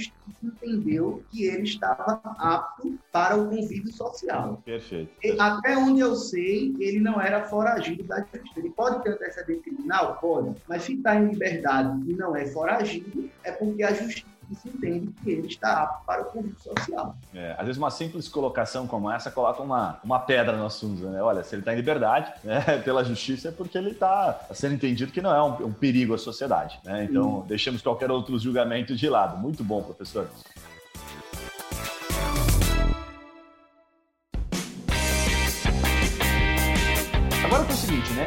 [0.44, 4.62] entendeu que ele estava apto para o convívio social.
[4.66, 5.12] Perfeito.
[5.24, 8.60] E, até onde eu sei, ele não era foragido da justiça.
[8.60, 10.18] Ele pode ter antecedente criminal?
[10.20, 10.56] Pode.
[10.68, 15.14] Mas se está em liberdade e não é foragido, é porque a justiça se entende
[15.24, 17.16] que ele está apto para o convívio social.
[17.34, 21.22] É, às vezes uma simples colocação como essa coloca uma, uma pedra no assunto, né?
[21.22, 25.12] Olha, se ele está em liberdade né, pela justiça é porque ele está sendo entendido
[25.12, 26.80] que não é um, um perigo à sociedade.
[26.84, 27.06] Né?
[27.06, 27.48] Então, Sim.
[27.48, 29.38] deixemos qualquer outro julgamento de lado.
[29.38, 30.28] Muito bom, professor.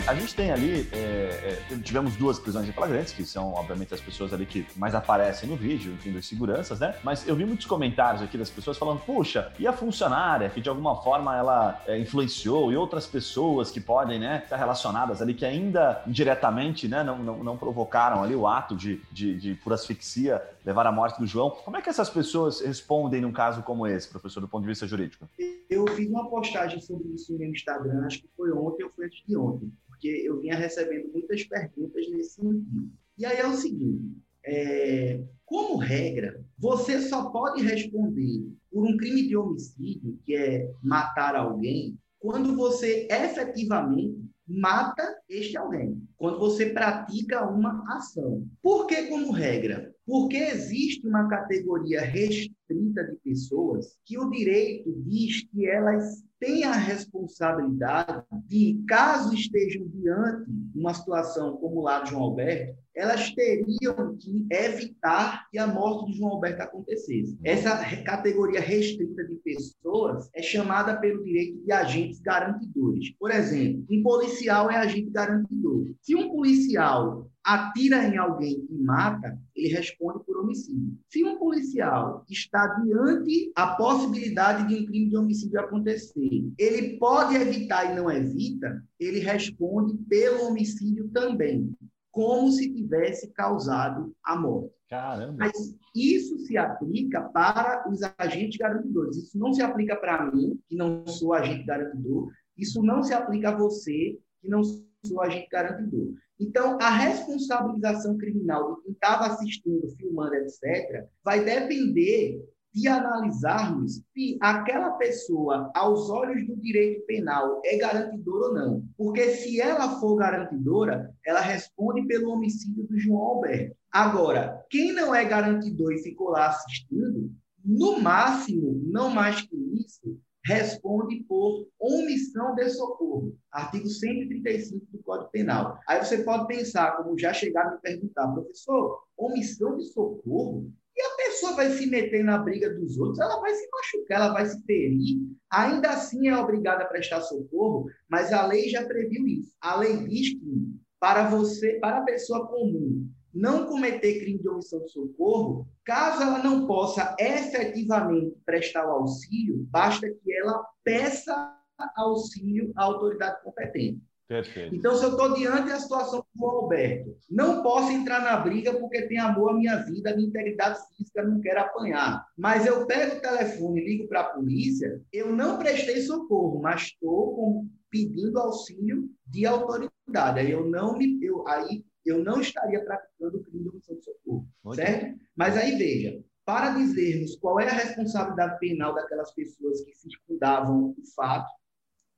[0.07, 4.01] A gente tem ali, é, é, tivemos duas prisões em flagrantes, que são, obviamente, as
[4.01, 6.95] pessoas ali que mais aparecem no vídeo, enfim, dos seguranças, né?
[7.03, 10.69] Mas eu vi muitos comentários aqui das pessoas falando, puxa, e a funcionária que de
[10.69, 15.45] alguma forma ela é, influenciou e outras pessoas que podem, né, estar relacionadas ali, que
[15.45, 20.41] ainda indiretamente, né, não, não, não provocaram ali o ato de, de, de, por asfixia,
[20.67, 21.51] levar à morte do João.
[21.51, 24.87] Como é que essas pessoas respondem num caso como esse, professor, do ponto de vista
[24.87, 25.29] jurídico?
[25.71, 29.37] Eu fiz uma postagem sobre isso no Instagram, acho que foi ontem ou foi de
[29.37, 32.91] ontem, porque eu vinha recebendo muitas perguntas nesse sentido.
[33.17, 39.29] E aí é o seguinte: é, como regra, você só pode responder por um crime
[39.29, 47.49] de homicídio, que é matar alguém, quando você efetivamente mata este alguém, quando você pratica
[47.49, 48.47] uma ação.
[48.63, 49.95] Por que como regra?
[50.07, 56.73] Porque existe uma categoria restrita de pessoas que o direito diz que elas têm a
[56.73, 64.17] responsabilidade de, caso estejam diante de uma situação como lá de João Alberto, elas teriam
[64.19, 67.39] que evitar que a morte de João Alberto acontecesse.
[67.45, 73.11] Essa categoria restrita de pessoas é chamada pelo direito de agentes garantidores.
[73.19, 75.95] Por exemplo, um policial é agente garantidor.
[76.01, 80.99] Se um policial atira em alguém e mata, ele responde por homicídio.
[81.09, 87.37] Se um policial está diante a possibilidade de um crime de homicídio acontecer, ele pode
[87.37, 91.73] evitar e não evita, ele responde pelo homicídio também,
[92.11, 94.75] como se tivesse causado a morte.
[94.91, 95.37] Caramba.
[95.39, 99.17] Mas isso se aplica para os agentes garantidores.
[99.17, 102.29] Isso não se aplica para mim, que não sou agente garantidor.
[102.57, 106.13] Isso não se aplica a você, que não sou agente garantidor.
[106.39, 112.43] Então, a responsabilização criminal de quem estava assistindo, filmando, etc., vai depender
[112.77, 118.85] de analisarmos se aquela pessoa, aos olhos do direito penal, é garantidora ou não.
[118.99, 123.75] Porque se ela for garantidora, ela responde pelo homicídio do João Alberto.
[123.91, 127.33] Agora, quem não é garantidor e ficou lá assistindo,
[127.65, 133.37] no máximo, não mais que isso, responde por omissão de socorro.
[133.51, 135.79] Artigo 135 do Código Penal.
[135.89, 140.73] Aí você pode pensar, como já chegaram a me perguntar, professor, omissão de socorro?
[140.97, 144.33] E a pessoa vai se meter na briga dos outros, ela vai se machucar, ela
[144.33, 145.19] vai se ferir.
[145.51, 149.55] Ainda assim é obrigada a prestar socorro, mas a lei já previu isso.
[149.61, 154.81] A lei diz que para você, para a pessoa comum, não cometer crime de omissão
[154.81, 161.55] de socorro, caso ela não possa efetivamente prestar o auxílio, basta que ela peça
[161.97, 164.01] auxílio à autoridade competente.
[164.29, 164.75] Perfeito.
[164.75, 169.03] Então, se eu estou diante da situação do Alberto, não posso entrar na briga porque
[169.03, 172.27] tem amor à minha vida, à minha integridade física, não quero apanhar.
[172.37, 176.83] Mas eu pego o telefone e ligo para a polícia, eu não prestei socorro, mas
[176.83, 180.41] estou pedindo auxílio de autoridade.
[180.41, 181.25] Aí eu não me.
[181.25, 185.05] Eu, aí eu não estaria praticando o crime de omissão de socorro, Muito certo?
[185.05, 185.21] Bem.
[185.37, 191.07] Mas aí veja, para dizermos qual é a responsabilidade penal daquelas pessoas que circundavam o
[191.15, 191.51] fato,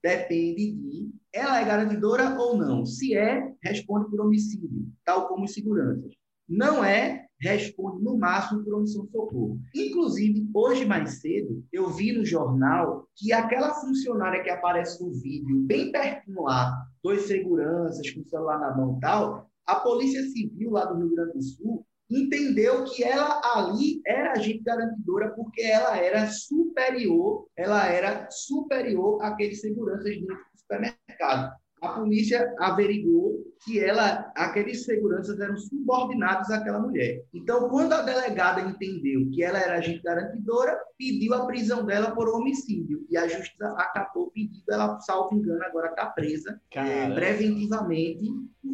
[0.03, 2.85] depende de ela é garantidora ou não.
[2.85, 6.13] Se é, responde por homicídio, tal como os seguranças.
[6.49, 9.61] Não é, responde no máximo por omissão de socorro.
[9.75, 15.59] Inclusive, hoje mais cedo, eu vi no jornal que aquela funcionária que aparece no vídeo,
[15.61, 20.71] bem pertinho lá, dois seguranças com o celular na mão e tal, a Polícia Civil
[20.71, 25.95] lá do Rio Grande do Sul entendeu que ela ali era agente garantidora porque ela
[25.99, 31.55] era superior, ela era superior àqueles seguranças dentro do supermercado.
[31.83, 37.25] A polícia averigou que ela, aqueles seguranças eram subordinados àquela mulher.
[37.33, 42.29] Então, quando a delegada entendeu que ela era agente garantidora, pediu a prisão dela por
[42.29, 43.07] homicídio.
[43.11, 48.25] E a justiça acatou o pedido, ela, salvo engano, agora está presa é, preventivamente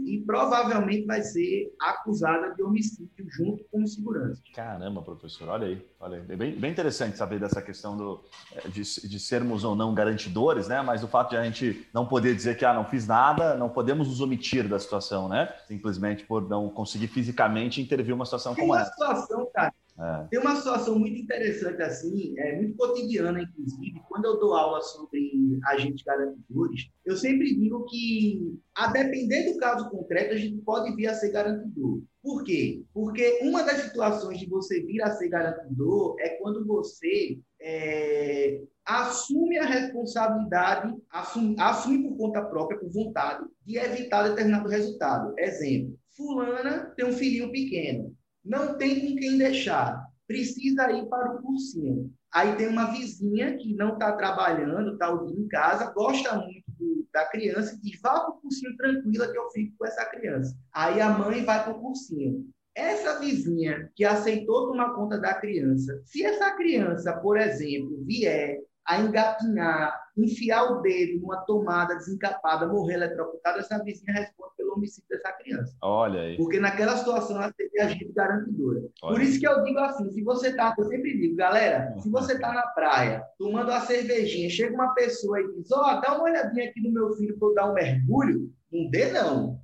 [0.07, 4.43] e provavelmente vai ser acusada de homicídio junto com o segurança.
[4.55, 5.87] Caramba, professor, olha aí.
[6.01, 6.25] Olha aí.
[6.29, 10.69] É bem, bem interessante saber dessa questão do, é, de, de sermos ou não garantidores,
[10.69, 10.83] né?
[10.83, 13.69] Mas o fato de a gente não poder dizer que ah, não fiz nada, não
[13.69, 15.53] podemos nos omitir da situação, né?
[15.67, 18.91] Simplesmente por não conseguir fisicamente intervir uma situação Tem como uma essa.
[18.91, 19.73] situação, cara.
[19.97, 20.27] É.
[20.29, 25.61] Tem uma situação muito interessante assim, é muito cotidiana, inclusive, quando eu dou aula sobre
[25.67, 31.07] agentes garantidores, eu sempre digo que, a depender do caso concreto, a gente pode vir
[31.07, 32.03] a ser garantidor.
[32.21, 32.83] Por quê?
[32.93, 39.59] Porque uma das situações de você vir a ser garantidor é quando você é, assume
[39.59, 45.35] a responsabilidade, assume, assume por conta própria, por vontade, de evitar determinado resultado.
[45.39, 51.43] Exemplo, fulana tem um filhinho pequeno, não tem com quem deixar, precisa ir para o
[51.43, 52.13] cursinho.
[52.33, 57.25] Aí tem uma vizinha que não está trabalhando, está em casa, gosta muito do, da
[57.27, 60.55] criança e diz, vá para o cursinho tranquila que eu fico com essa criança.
[60.73, 62.45] Aí a mãe vai para o cursinho.
[62.75, 69.01] Essa vizinha que aceitou tomar conta da criança, se essa criança, por exemplo, vier a
[69.01, 75.33] engatinhar, enfiar o dedo numa tomada desencapada, morrer eletrocutada, essa vizinha responde pelo homicídio dessa
[75.33, 75.75] criança.
[75.83, 76.37] Olha aí.
[76.37, 78.83] Porque naquela situação ela teve agente garantidora.
[79.03, 82.11] Olha Por isso que eu digo assim, se você tá, eu sempre digo, galera, se
[82.11, 86.15] você tá na praia, tomando uma cervejinha, chega uma pessoa e diz, ó, oh, dá
[86.15, 89.61] uma olhadinha aqui no meu filho para eu dar um mergulho, não dê não.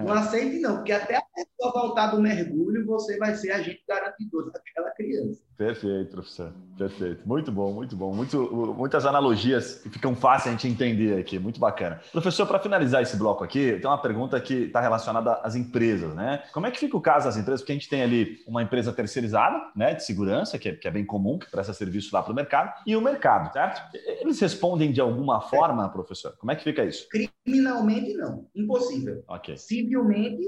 [0.00, 4.52] Não aceite não, porque até a pessoa voltar do mergulho, você vai ser agente garantidor
[4.52, 5.42] daquela criança.
[5.56, 6.52] Perfeito, professor.
[6.76, 7.26] Perfeito.
[7.26, 8.14] Muito bom, muito bom.
[8.14, 11.36] Muito, muitas analogias que ficam fáceis a gente entender aqui.
[11.36, 12.00] Muito bacana.
[12.12, 16.44] Professor, para finalizar esse bloco aqui, tem uma pergunta que está relacionada às empresas, né?
[16.52, 17.60] Como é que fica o caso das empresas?
[17.60, 20.90] Porque a gente tem ali uma empresa terceirizada, né, de segurança, que é, que é
[20.92, 23.82] bem comum, que presta serviço lá para o mercado, e o mercado, certo?
[24.20, 26.36] Eles respondem de alguma forma, professor?
[26.38, 27.08] Como é que fica isso?
[27.08, 28.27] Criminalmente, não.
[28.54, 29.22] Impossível.
[29.28, 29.56] Ok.
[29.56, 30.42] Civilmente,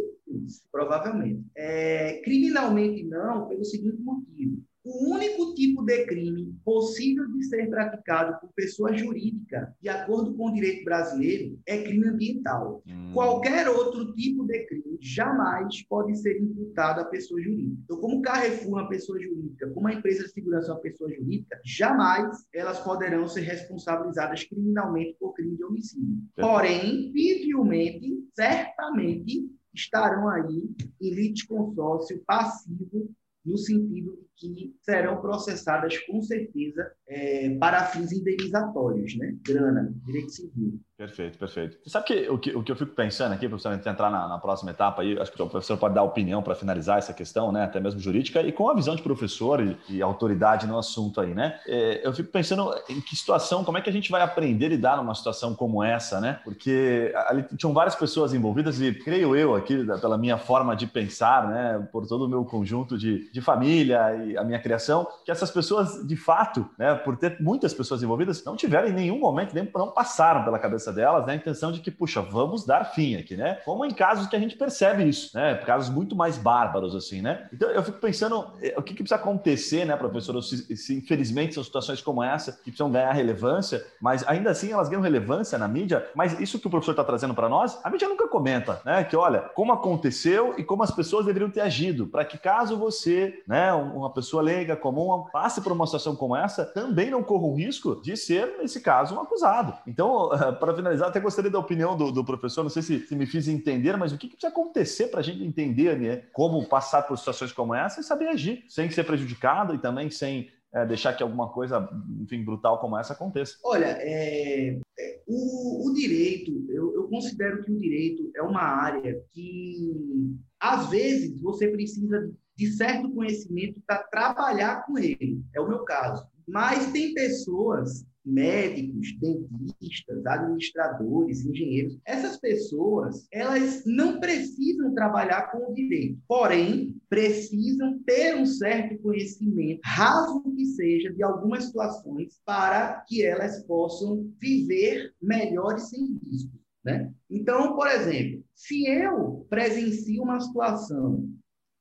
[0.70, 1.44] provavelmente.
[1.56, 8.40] É, criminalmente, não, pelo seguinte motivo o único tipo de crime possível de ser praticado
[8.40, 12.82] por pessoa jurídica, de acordo com o direito brasileiro, é crime ambiental.
[12.86, 13.12] Hum.
[13.12, 17.80] Qualquer outro tipo de crime jamais pode ser imputado à pessoa jurídica.
[17.84, 21.12] Então, como Carrefour é uma pessoa jurídica, como a empresa de segurança é uma pessoa
[21.12, 26.22] jurídica, jamais elas poderão ser responsabilizadas criminalmente por crime de homicídio.
[26.36, 33.10] Porém, civilmente, certamente, estarão aí em litisconsórcio passivo
[33.44, 39.34] no sentido de que serão processadas com certeza é, para fins indenizatórios, né?
[39.46, 40.80] Grana, direito civil.
[40.96, 41.78] Perfeito, perfeito.
[41.82, 44.10] Você sabe que o, que o que eu fico pensando aqui, professor, antes de entrar
[44.10, 47.14] na, na próxima etapa, aí, acho que o professor pode dar opinião para finalizar essa
[47.14, 50.78] questão, né, até mesmo jurídica, e com a visão de professor e, e autoridade no
[50.78, 51.58] assunto aí, né?
[51.66, 54.68] É, eu fico pensando em que situação, como é que a gente vai aprender a
[54.68, 56.40] lidar numa situação como essa, né?
[56.44, 61.48] Porque ali tinham várias pessoas envolvidas e creio eu aqui, pela minha forma de pensar,
[61.48, 65.50] né, por todo o meu conjunto de, de família e a minha criação, que essas
[65.50, 69.68] pessoas, de fato, né, por ter muitas pessoas envolvidas, não tiveram em nenhum momento, nem
[69.74, 73.36] não passaram pela cabeça delas, né, a intenção de que, puxa, vamos dar fim aqui,
[73.36, 73.58] né?
[73.64, 75.54] Como em casos que a gente percebe isso, né?
[75.54, 77.48] Casos muito mais bárbaros, assim, né?
[77.52, 80.40] Então eu fico pensando eh, o que, que precisa acontecer, né, professor?
[80.42, 84.88] Se, se, infelizmente são situações como essa que precisam ganhar relevância, mas ainda assim elas
[84.88, 88.08] ganham relevância na mídia, mas isso que o professor está trazendo para nós, a mídia
[88.08, 89.04] nunca comenta, né?
[89.04, 93.42] Que olha, como aconteceu e como as pessoas deveriam ter agido, para que caso você,
[93.46, 97.54] né, uma pessoa leiga, comum, passe por uma situação como essa, também não corra o
[97.54, 99.76] risco de ser, nesse caso, um acusado.
[99.86, 100.28] Então,
[100.58, 103.48] para finalizar, até gostaria da opinião do, do professor, não sei se, se, me fiz
[103.48, 107.16] entender, mas o que, que precisa acontecer para a gente entender né, como passar por
[107.18, 111.22] situações como essa e saber agir, sem ser prejudicado e também sem é, deixar que
[111.22, 111.88] alguma coisa,
[112.20, 113.56] enfim, brutal como essa aconteça.
[113.64, 119.20] Olha, é, é, o, o, direito, eu, eu, considero que o direito é uma área
[119.30, 122.30] que, às vezes, você precisa
[122.60, 125.42] de certo conhecimento para trabalhar com ele.
[125.54, 126.28] É o meu caso.
[126.46, 131.98] Mas tem pessoas médicos, dentistas, administradores, engenheiros.
[132.04, 139.80] Essas pessoas, elas não precisam trabalhar com o direito, porém, precisam ter um certo conhecimento,
[139.82, 146.60] raso que seja, de algumas situações, para que elas possam viver melhor e sem risco.
[146.84, 147.10] Né?
[147.30, 151.26] Então, por exemplo, se eu presencio uma situação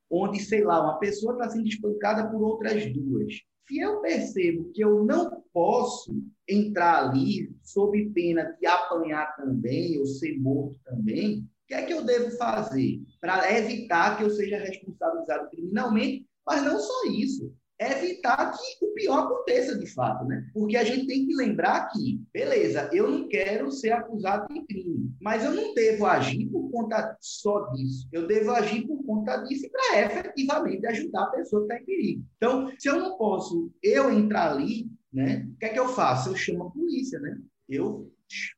[0.09, 3.33] onde, sei lá, uma pessoa está sendo espancada por outras duas,
[3.67, 6.11] se eu percebo que eu não posso
[6.47, 11.93] entrar ali sob pena de apanhar também ou ser morto também, o que é que
[11.93, 16.25] eu devo fazer para evitar que eu seja responsabilizado criminalmente?
[16.43, 20.49] Mas não só isso, evitar que o pior aconteça de fato, né?
[20.53, 25.11] Porque a gente tem que lembrar que, beleza, eu não quero ser acusado de crime,
[25.21, 28.07] mas eu não devo agir por conta só disso.
[28.11, 32.25] Eu devo agir por conta disso para efetivamente ajudar a pessoa que está em perigo.
[32.35, 35.47] Então, se eu não posso eu entrar ali, né?
[35.53, 36.29] O que é que eu faço?
[36.29, 37.39] Eu chamo a polícia, né?
[37.67, 38.11] Eu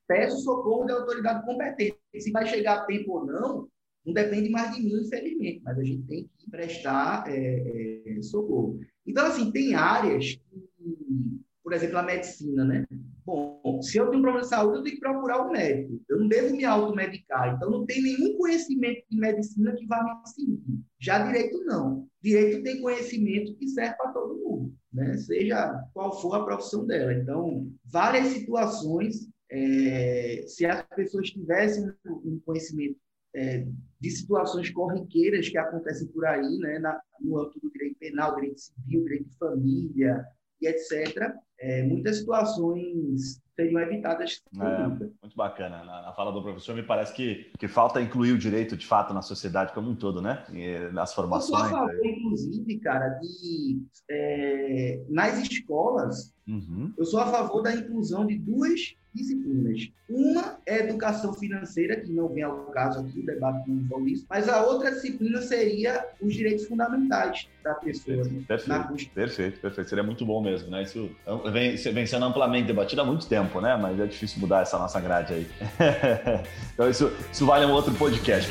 [0.06, 1.98] peço socorro da autoridade competente.
[2.18, 3.68] Se vai chegar a tempo ou não,
[4.04, 8.80] não depende mais de mim, infelizmente, mas a gente tem que prestar é, é, socorro.
[9.06, 10.38] Então, assim, tem áreas,
[11.62, 12.86] por exemplo, a medicina, né?
[13.24, 16.00] Bom, se eu tenho um problema de saúde, eu tenho que procurar um médico.
[16.08, 17.54] Eu não devo me automedicar.
[17.54, 20.60] Então, não tem nenhum conhecimento de medicina que vá me seguir.
[20.98, 22.08] Já direito, não.
[22.20, 25.16] Direito tem conhecimento que serve para todo mundo, né?
[25.18, 27.12] Seja qual for a profissão dela.
[27.14, 32.96] Então, várias situações, é, se as pessoas tivessem um conhecimento
[33.34, 33.66] é,
[34.02, 38.60] de situações corriqueiras que acontecem por aí, né, na, no âmbito do direito penal, direito
[38.60, 40.24] civil, direito de família
[40.60, 44.42] e etc., é, muitas situações seriam evitadas.
[44.60, 45.84] É, muito bacana.
[45.84, 49.14] Na, na, fala do professor, me parece que, que falta incluir o direito, de fato,
[49.14, 50.44] na sociedade como um todo, né?
[50.52, 51.62] E, nas formações.
[51.62, 53.80] Eu sou a favor, inclusive, cara, de,
[54.10, 56.92] é, nas escolas, uhum.
[56.98, 59.90] eu sou a favor da inclusão de duas disciplinas.
[60.08, 64.26] Uma é educação financeira, que não vem ao caso aqui, o debate não envolve isso,
[64.28, 68.24] mas a outra disciplina seria os direitos fundamentais da pessoa.
[68.46, 70.82] Perfeito, perfeito, perfeito, Seria muito bom mesmo, né?
[70.82, 71.10] Isso
[71.52, 73.76] vem, vem sendo amplamente debatido há muito tempo, né?
[73.80, 75.46] Mas é difícil mudar essa nossa grade aí.
[76.74, 78.50] então isso, isso vale um outro podcast.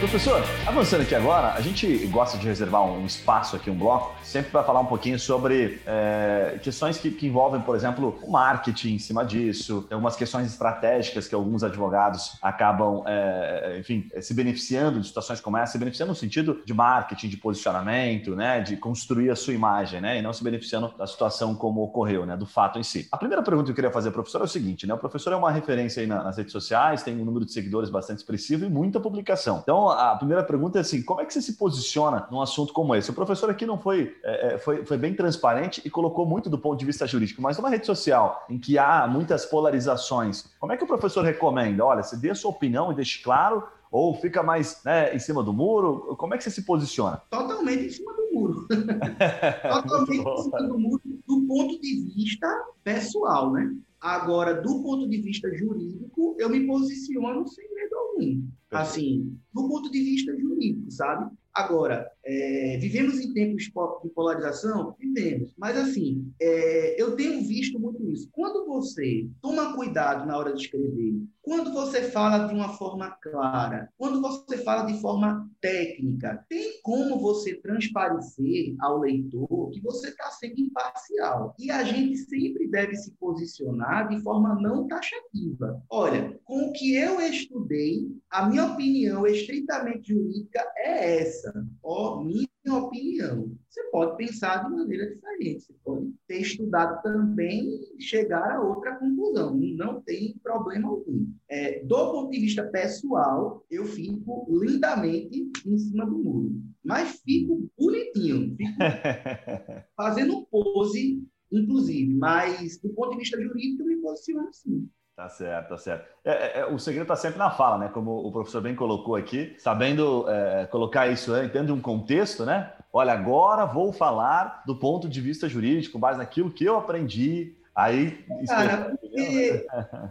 [0.00, 4.50] Professor, avançando aqui agora, a gente gosta de reservar um espaço aqui, um bloco, sempre
[4.50, 8.98] para falar um pouquinho sobre é, questões que, que, envolvem, por exemplo, o marketing em
[8.98, 15.40] cima disso, algumas questões estratégicas que alguns advogados acabam, é, enfim, se beneficiando de situações
[15.40, 19.54] como essa, se beneficiando no sentido de marketing, de posicionamento, né, de construir a sua
[19.54, 23.08] imagem, né, e não se beneficiando da situação como ocorreu, né, do fato em si.
[23.10, 25.36] A primeira pergunta que eu queria fazer, professor, é o seguinte, né, o professor é
[25.36, 29.00] uma referência aí nas redes sociais, tem um número de seguidores bastante expressivo e muita
[29.00, 29.60] publicação.
[29.62, 32.94] Então, a primeira pergunta é assim: como é que você se posiciona num assunto como
[32.94, 33.10] esse?
[33.10, 36.58] O professor aqui não foi, é, é, foi, foi bem transparente e colocou muito do
[36.58, 40.76] ponto de vista jurídico, mas numa rede social em que há muitas polarizações, como é
[40.76, 41.84] que o professor recomenda?
[41.84, 45.42] Olha, você dê a sua opinião e deixe claro, ou fica mais né, em cima
[45.42, 46.16] do muro?
[46.16, 47.22] Como é que você se posiciona?
[47.30, 48.66] Totalmente em cima do muro.
[48.68, 52.46] Totalmente em cima do muro, do ponto de vista
[52.82, 53.72] pessoal, né?
[54.00, 58.42] Agora, do ponto de vista jurídico, eu me posiciono sem medo algum.
[58.74, 61.30] Assim, do ponto de vista jurídico, sabe?
[61.52, 64.94] Agora, é, vivemos em tempos de polarização?
[64.98, 65.54] Vivemos.
[65.58, 68.28] Mas, assim, é, eu tenho visto muito isso.
[68.32, 71.14] Quando você toma cuidado na hora de escrever,
[71.44, 77.20] quando você fala de uma forma clara, quando você fala de forma técnica, tem como
[77.20, 81.54] você transparecer ao leitor que você está sendo imparcial.
[81.58, 85.82] E a gente sempre deve se posicionar de forma não taxativa.
[85.90, 91.52] Olha, com o que eu estudei, a minha opinião estritamente jurídica é essa.
[91.82, 93.50] Ó, minha opinião.
[93.68, 95.64] Você pode pensar de maneira diferente.
[95.64, 99.56] Você pode ter estudado também e chegar a outra conclusão.
[99.56, 101.26] Não tem problema algum.
[101.48, 106.52] É, do ponto de vista pessoal, eu fico lindamente em cima do muro.
[106.84, 108.54] Mas fico bonitinho.
[108.56, 108.78] Fico
[109.96, 112.14] fazendo pose, inclusive.
[112.14, 114.88] Mas, do ponto de vista jurídico, eu me posiciono assim.
[115.16, 116.08] Tá certo, tá certo.
[116.24, 117.88] É, é, é o segredo está sempre na fala, né?
[117.88, 122.44] Como o professor bem colocou aqui, sabendo é, colocar isso né, dentro de um contexto,
[122.44, 122.72] né?
[122.92, 127.54] Olha, agora vou falar do ponto de vista jurídico, base naquilo que eu aprendi.
[127.72, 128.24] Aí.
[128.48, 129.66] Cara, porque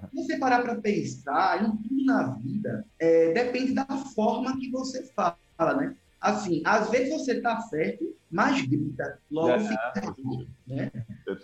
[0.10, 5.04] se você parar para pensar, em tudo na vida, é, depende da forma que você
[5.14, 5.95] fala, né?
[6.20, 10.91] Assim, às vezes você está certo, mas grita, logo é, fica errado, né?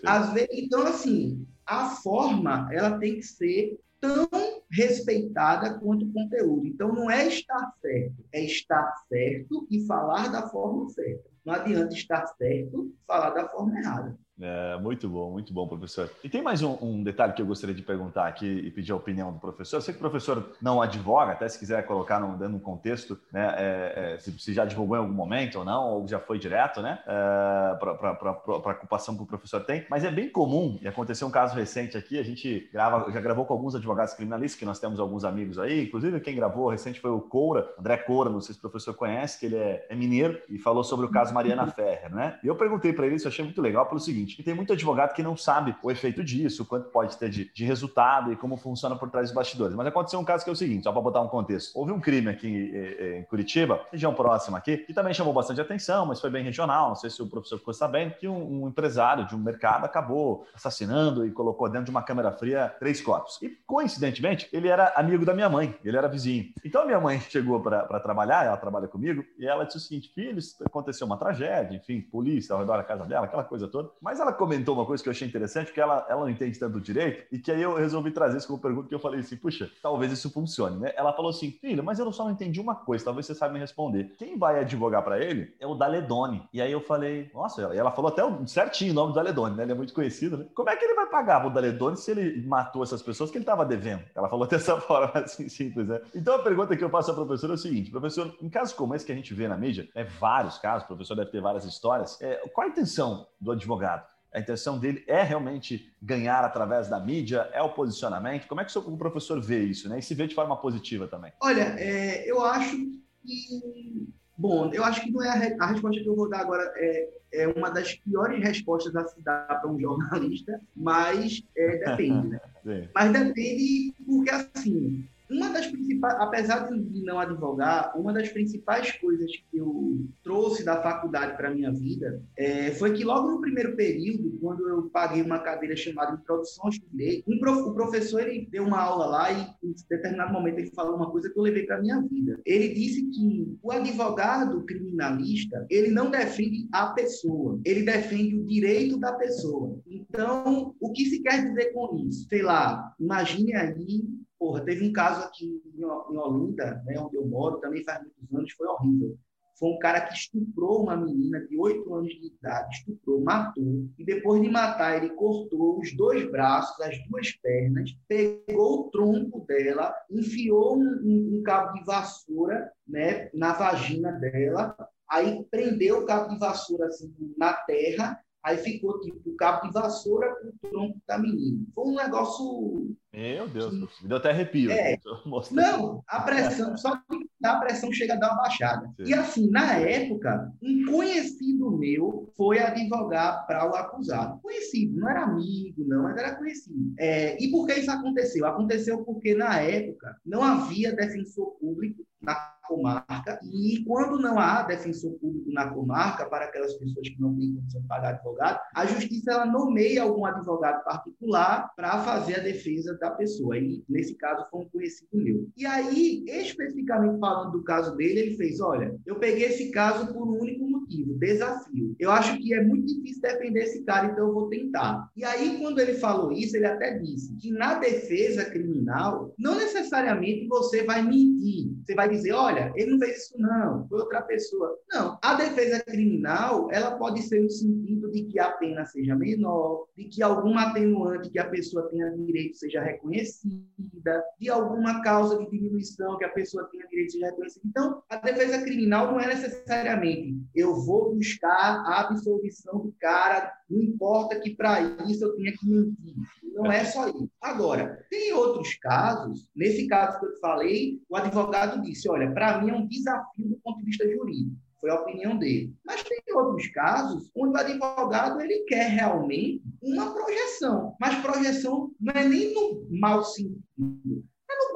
[0.06, 4.28] Às vezes, então, assim, a forma ela tem que ser tão
[4.72, 6.66] respeitada quanto conteúdo.
[6.66, 11.30] Então, não é estar certo, é estar certo e falar da forma certa.
[11.46, 14.18] Não adianta estar certo falar da forma errada.
[14.42, 16.10] É, muito bom, muito bom, professor.
[16.24, 18.96] E tem mais um, um, detalhe que eu gostaria de perguntar aqui e pedir a
[18.96, 19.78] opinião do professor.
[19.78, 23.20] Eu sei que o professor não advoga, até se quiser colocar num, dando um contexto,
[23.32, 26.40] né, é, é, se, se, já advogou em algum momento ou não, ou já foi
[26.40, 29.86] direto, né, é, para a ocupação que o professor tem.
[29.90, 33.46] Mas é bem comum, e aconteceu um caso recente aqui, a gente grava, já gravou
[33.46, 37.12] com alguns advogados criminalistas, que nós temos alguns amigos aí, inclusive quem gravou recente foi
[37.12, 40.40] o Coura, André Coura, não sei se o professor conhece, que ele é, é mineiro,
[40.48, 42.40] e falou sobre o caso Mariana Ferrer, né?
[42.44, 44.54] E eu perguntei para ele, isso eu achei muito legal, pelo seguinte, seguinte, e tem
[44.54, 48.36] muito advogado que não sabe o efeito disso, quanto pode ter de, de resultado e
[48.36, 49.76] como funciona por trás dos bastidores.
[49.76, 51.78] Mas aconteceu um caso que é o seguinte, só para botar um contexto.
[51.78, 56.06] Houve um crime aqui em, em Curitiba, região próxima aqui, que também chamou bastante atenção,
[56.06, 59.26] mas foi bem regional, não sei se o professor ficou sabendo, que um, um empresário
[59.28, 63.42] de um mercado acabou assassinando e colocou dentro de uma câmera fria três corpos.
[63.42, 66.52] E, coincidentemente, ele era amigo da minha mãe, ele era vizinho.
[66.64, 70.12] Então, a minha mãe chegou para trabalhar, ela trabalha comigo, e ela disse o seguinte,
[70.14, 73.90] filho, aconteceu uma tragédia, enfim, polícia ao redor da casa dela, aquela coisa toda.
[74.02, 76.80] Mas ela comentou uma coisa que eu achei interessante, porque ela, ela não entende tanto
[76.80, 79.70] direito, e que aí eu resolvi trazer isso como pergunta, que eu falei assim, puxa,
[79.82, 80.94] talvez isso funcione, né?
[80.96, 83.60] Ela falou assim, filho, mas eu só não entendi uma coisa, talvez você saiba me
[83.60, 84.16] responder.
[84.18, 86.48] Quem vai advogar para ele é o Daledone.
[86.54, 89.64] E aí eu falei, nossa, e ela falou até certinho o nome do Daledone, né?
[89.64, 90.46] Ele é muito conhecido, né?
[90.54, 93.44] Como é que ele vai pagar o Daledone se ele matou essas pessoas que ele
[93.44, 94.04] estava devendo?
[94.16, 96.02] Ela falou dessa forma, assim, simples, né?
[96.14, 98.96] Então a pergunta que eu faço à professora é o seguinte, professor, em casos como
[98.96, 101.66] esse que a gente vê na mídia, é vários casos, o professor deve ter várias
[101.66, 104.09] histórias, é, qual a intenção do advogado?
[104.34, 107.50] A intenção dele é realmente ganhar através da mídia?
[107.52, 108.48] É o posicionamento?
[108.48, 110.00] Como é que o professor vê isso, né?
[110.00, 111.32] E se vê de forma positiva também?
[111.42, 114.08] Olha, é, eu acho que.
[114.38, 117.10] Bom, eu acho que não é a, a resposta que eu vou dar agora é,
[117.34, 122.40] é uma das piores respostas a se dar para um jornalista, mas é, depende, né?
[122.94, 129.32] mas depende porque, assim, uma das principais, apesar de não advogar, uma das principais coisas
[129.32, 134.38] que eu trouxe da faculdade para minha vida é, foi que logo no primeiro período,
[134.42, 138.64] quando eu paguei uma cadeira chamada Introdução ao Direito, um prof, o professor ele deu
[138.64, 141.82] uma aula lá e em determinado momento ele falou uma coisa que eu levei para
[141.82, 142.40] minha vida.
[142.46, 148.98] Ele disse que o advogado criminalista, ele não defende a pessoa, ele defende o direito
[148.98, 149.80] da pessoa.
[149.88, 152.28] Então, o que se quer dizer com isso?
[152.28, 157.60] Sei lá, imagine aí Porra, teve um caso aqui em Olinda, né, onde eu moro,
[157.60, 159.18] também faz muitos anos, foi horrível.
[159.60, 164.06] Foi um cara que estuprou uma menina de 8 anos de idade, estuprou, matou, e
[164.06, 169.94] depois de matar, ele cortou os dois braços, as duas pernas, pegou o tronco dela,
[170.10, 174.74] enfiou um, um, um cabo de vassoura né, na vagina dela,
[175.10, 179.74] aí prendeu o cabo de vassoura assim, na terra Aí ficou tipo o cabo de
[179.74, 181.66] vassoura com o tronco da menina.
[181.76, 182.96] Foi um negócio.
[183.12, 184.04] Meu Deus, que...
[184.04, 184.72] me deu até arrepio.
[184.72, 184.98] É.
[185.52, 188.88] Não, a pressão, só que a pressão chega a dar uma baixada.
[188.98, 189.04] Sim.
[189.06, 194.40] E assim, na época, um conhecido meu foi advogar para o acusado.
[194.42, 196.94] Conhecido, não era amigo, não, mas era conhecido.
[197.00, 198.46] É, e por que isso aconteceu?
[198.46, 202.36] Aconteceu porque na época não havia defensor público na
[202.70, 207.56] comarca, e quando não há defensor público na comarca, para aquelas pessoas que não têm
[207.56, 212.96] condição de pagar advogado, a justiça ela nomeia algum advogado particular para fazer a defesa
[213.00, 213.58] da pessoa.
[213.58, 215.48] E nesse caso foi um conhecido meu.
[215.56, 220.28] E aí, especificamente falando do caso dele, ele fez: olha, eu peguei esse caso por
[220.28, 221.96] um único motivo, desafio.
[222.00, 225.10] Eu acho que é muito difícil defender esse cara, então eu vou tentar.
[225.16, 230.48] E aí, quando ele falou isso, ele até disse que na defesa criminal, não necessariamente
[230.48, 234.78] você vai mentir, você vai dizer, olha, ele não fez isso não, foi outra pessoa.
[234.92, 239.88] Não, a defesa criminal, ela pode ser no sentido de que a pena seja menor,
[239.96, 245.50] de que algum atenuante que a pessoa tenha direito seja reconhecida, de alguma causa de
[245.50, 247.66] diminuição que a pessoa tenha direito seja reconhecida.
[247.68, 253.82] Então, a defesa criminal não é necessariamente eu vou buscar a absolvição do cara, não
[253.82, 256.16] importa que para isso eu tenha que mentir.
[256.54, 257.30] Não é só isso.
[257.42, 262.62] Agora, tem outros casos, nesse caso que eu te falei, o advogado disse: olha, para
[262.62, 264.58] mim é um desafio do ponto de vista jurídico.
[264.80, 265.74] Foi a opinião dele.
[265.86, 270.96] Mas tem outros casos onde o advogado ele quer realmente uma projeção.
[271.00, 274.24] Mas projeção não é nem no mau sentido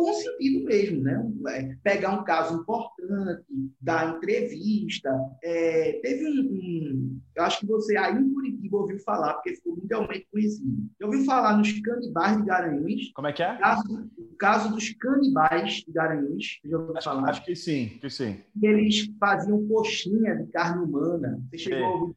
[0.04, 1.32] bom sentido mesmo, né?
[1.48, 3.46] É, pegar um caso importante,
[3.80, 5.10] dar entrevista.
[5.42, 9.78] É, teve um, um, Eu acho que você aí em Curitiba ouviu falar, porque ficou
[9.78, 10.90] mundialmente conhecido.
[11.00, 13.12] Eu ouvi falar nos canibais de Garanhuns.
[13.14, 13.54] Como é que é?
[13.54, 16.60] O caso, o caso dos canibais de Garanhuns.
[16.66, 17.30] Já ouviu falar?
[17.30, 18.42] Acho que sim, que sim.
[18.62, 21.42] E eles faziam coxinha de carne humana.
[21.50, 22.16] Você chegou a ouvir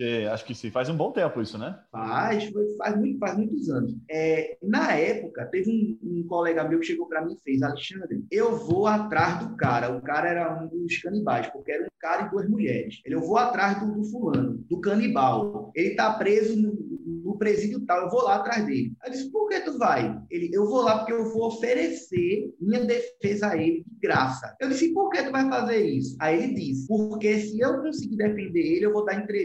[0.00, 1.78] É, acho que sim, faz um bom tempo isso, né?
[1.90, 3.94] Faz, faz, muito, faz muitos anos.
[4.10, 8.24] É, na época, teve um, um colega meu que chegou para mim e fez, Alexandre,
[8.30, 9.94] eu vou atrás do cara.
[9.96, 13.00] O cara era um dos canibais, porque era um cara e duas mulheres.
[13.04, 15.70] Ele, eu vou atrás do, do fulano, do canibal.
[15.74, 16.72] Ele tá preso no,
[17.24, 18.92] no presídio tal, eu vou lá atrás dele.
[19.04, 20.20] Eu disse, por que tu vai?
[20.30, 24.54] Ele, eu vou lá porque eu vou oferecer minha defesa a ele de graça.
[24.60, 26.16] Eu disse, por que tu vai fazer isso?
[26.20, 29.41] Aí ele disse, porque se eu conseguir defender ele, eu vou dar entrevista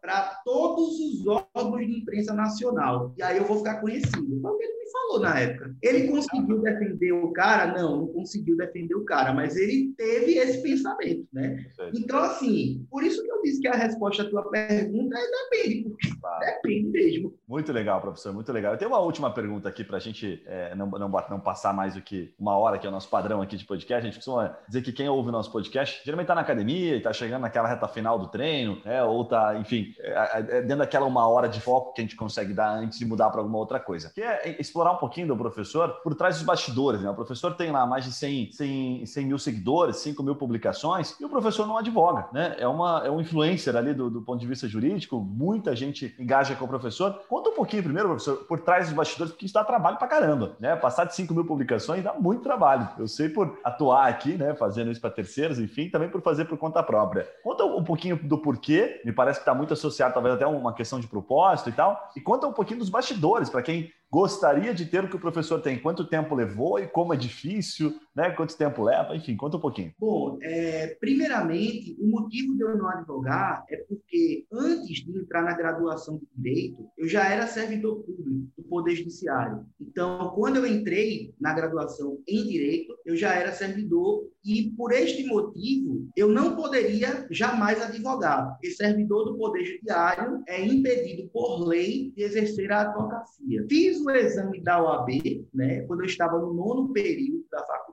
[0.00, 3.14] para todos os órgãos de imprensa nacional.
[3.16, 4.40] E aí eu vou ficar conhecido.
[4.40, 5.74] Foi o que ele me falou na época.
[5.82, 7.72] Ele conseguiu defender o cara?
[7.72, 11.64] Não, não conseguiu defender o cara, mas ele teve esse pensamento, né?
[11.94, 15.88] Então, assim, por isso que eu disse que a resposta à tua pergunta é depende,
[15.88, 16.08] porque
[16.40, 17.34] depende mesmo.
[17.46, 18.72] Muito legal, professor, muito legal.
[18.72, 21.94] Eu tenho uma última pergunta aqui para a gente é, não, não, não passar mais
[21.94, 24.06] do que uma hora, que é o nosso padrão aqui de podcast.
[24.06, 26.98] A gente costuma dizer que quem ouve o nosso podcast geralmente está na academia e
[26.98, 31.06] está chegando naquela reta final do treino, né, ou está, enfim, é, é, dentro daquela
[31.06, 33.78] uma hora de foco que a gente consegue dar antes de mudar para alguma outra
[33.78, 34.10] coisa.
[34.14, 37.00] Que é explorar um pouquinho do professor por trás dos bastidores.
[37.00, 37.10] Né?
[37.10, 41.24] O professor tem lá mais de 100, 100, 100 mil seguidores, 5 mil publicações, e
[41.24, 42.28] o professor não advoga.
[42.32, 42.56] Né?
[42.58, 46.54] É, uma, é um influencer ali do, do ponto de vista jurídico, muita gente engaja
[46.54, 47.20] com o professor.
[47.28, 50.56] Conta um pouquinho primeiro, professor, por trás dos bastidores, porque isso dá trabalho para caramba.
[50.58, 50.74] Né?
[50.76, 52.88] Passar de 5 mil publicações dá muito trabalho.
[52.98, 56.56] Eu sei por atuar aqui, né, fazendo isso para terceiros, enfim, também por fazer por
[56.58, 57.28] conta própria.
[57.42, 61.00] Conta um pouquinho do porquê, me parece que está muito associado, talvez até uma questão
[61.00, 65.04] de propósito e tal, e conta um pouquinho dos bastidores, para quem gostaria de ter
[65.04, 65.78] o que o professor tem?
[65.78, 68.30] Quanto tempo levou e como é difícil, né?
[68.30, 69.14] Quanto tempo leva?
[69.14, 69.92] Enfim, conta um pouquinho.
[69.98, 75.56] Bom, é, primeiramente, o motivo de eu não advogar é porque antes de entrar na
[75.56, 79.66] graduação de Direito, eu já era servidor público do Poder Judiciário.
[79.80, 85.26] Então, quando eu entrei na graduação em Direito, eu já era servidor e, por este
[85.26, 92.12] motivo, eu não poderia jamais advogar, porque servidor do Poder Judiciário é impedido por lei
[92.16, 93.66] de exercer a advocacia.
[93.68, 97.87] Fiz fiz o exame da OAB, né, quando eu estava no nono período da faculdade,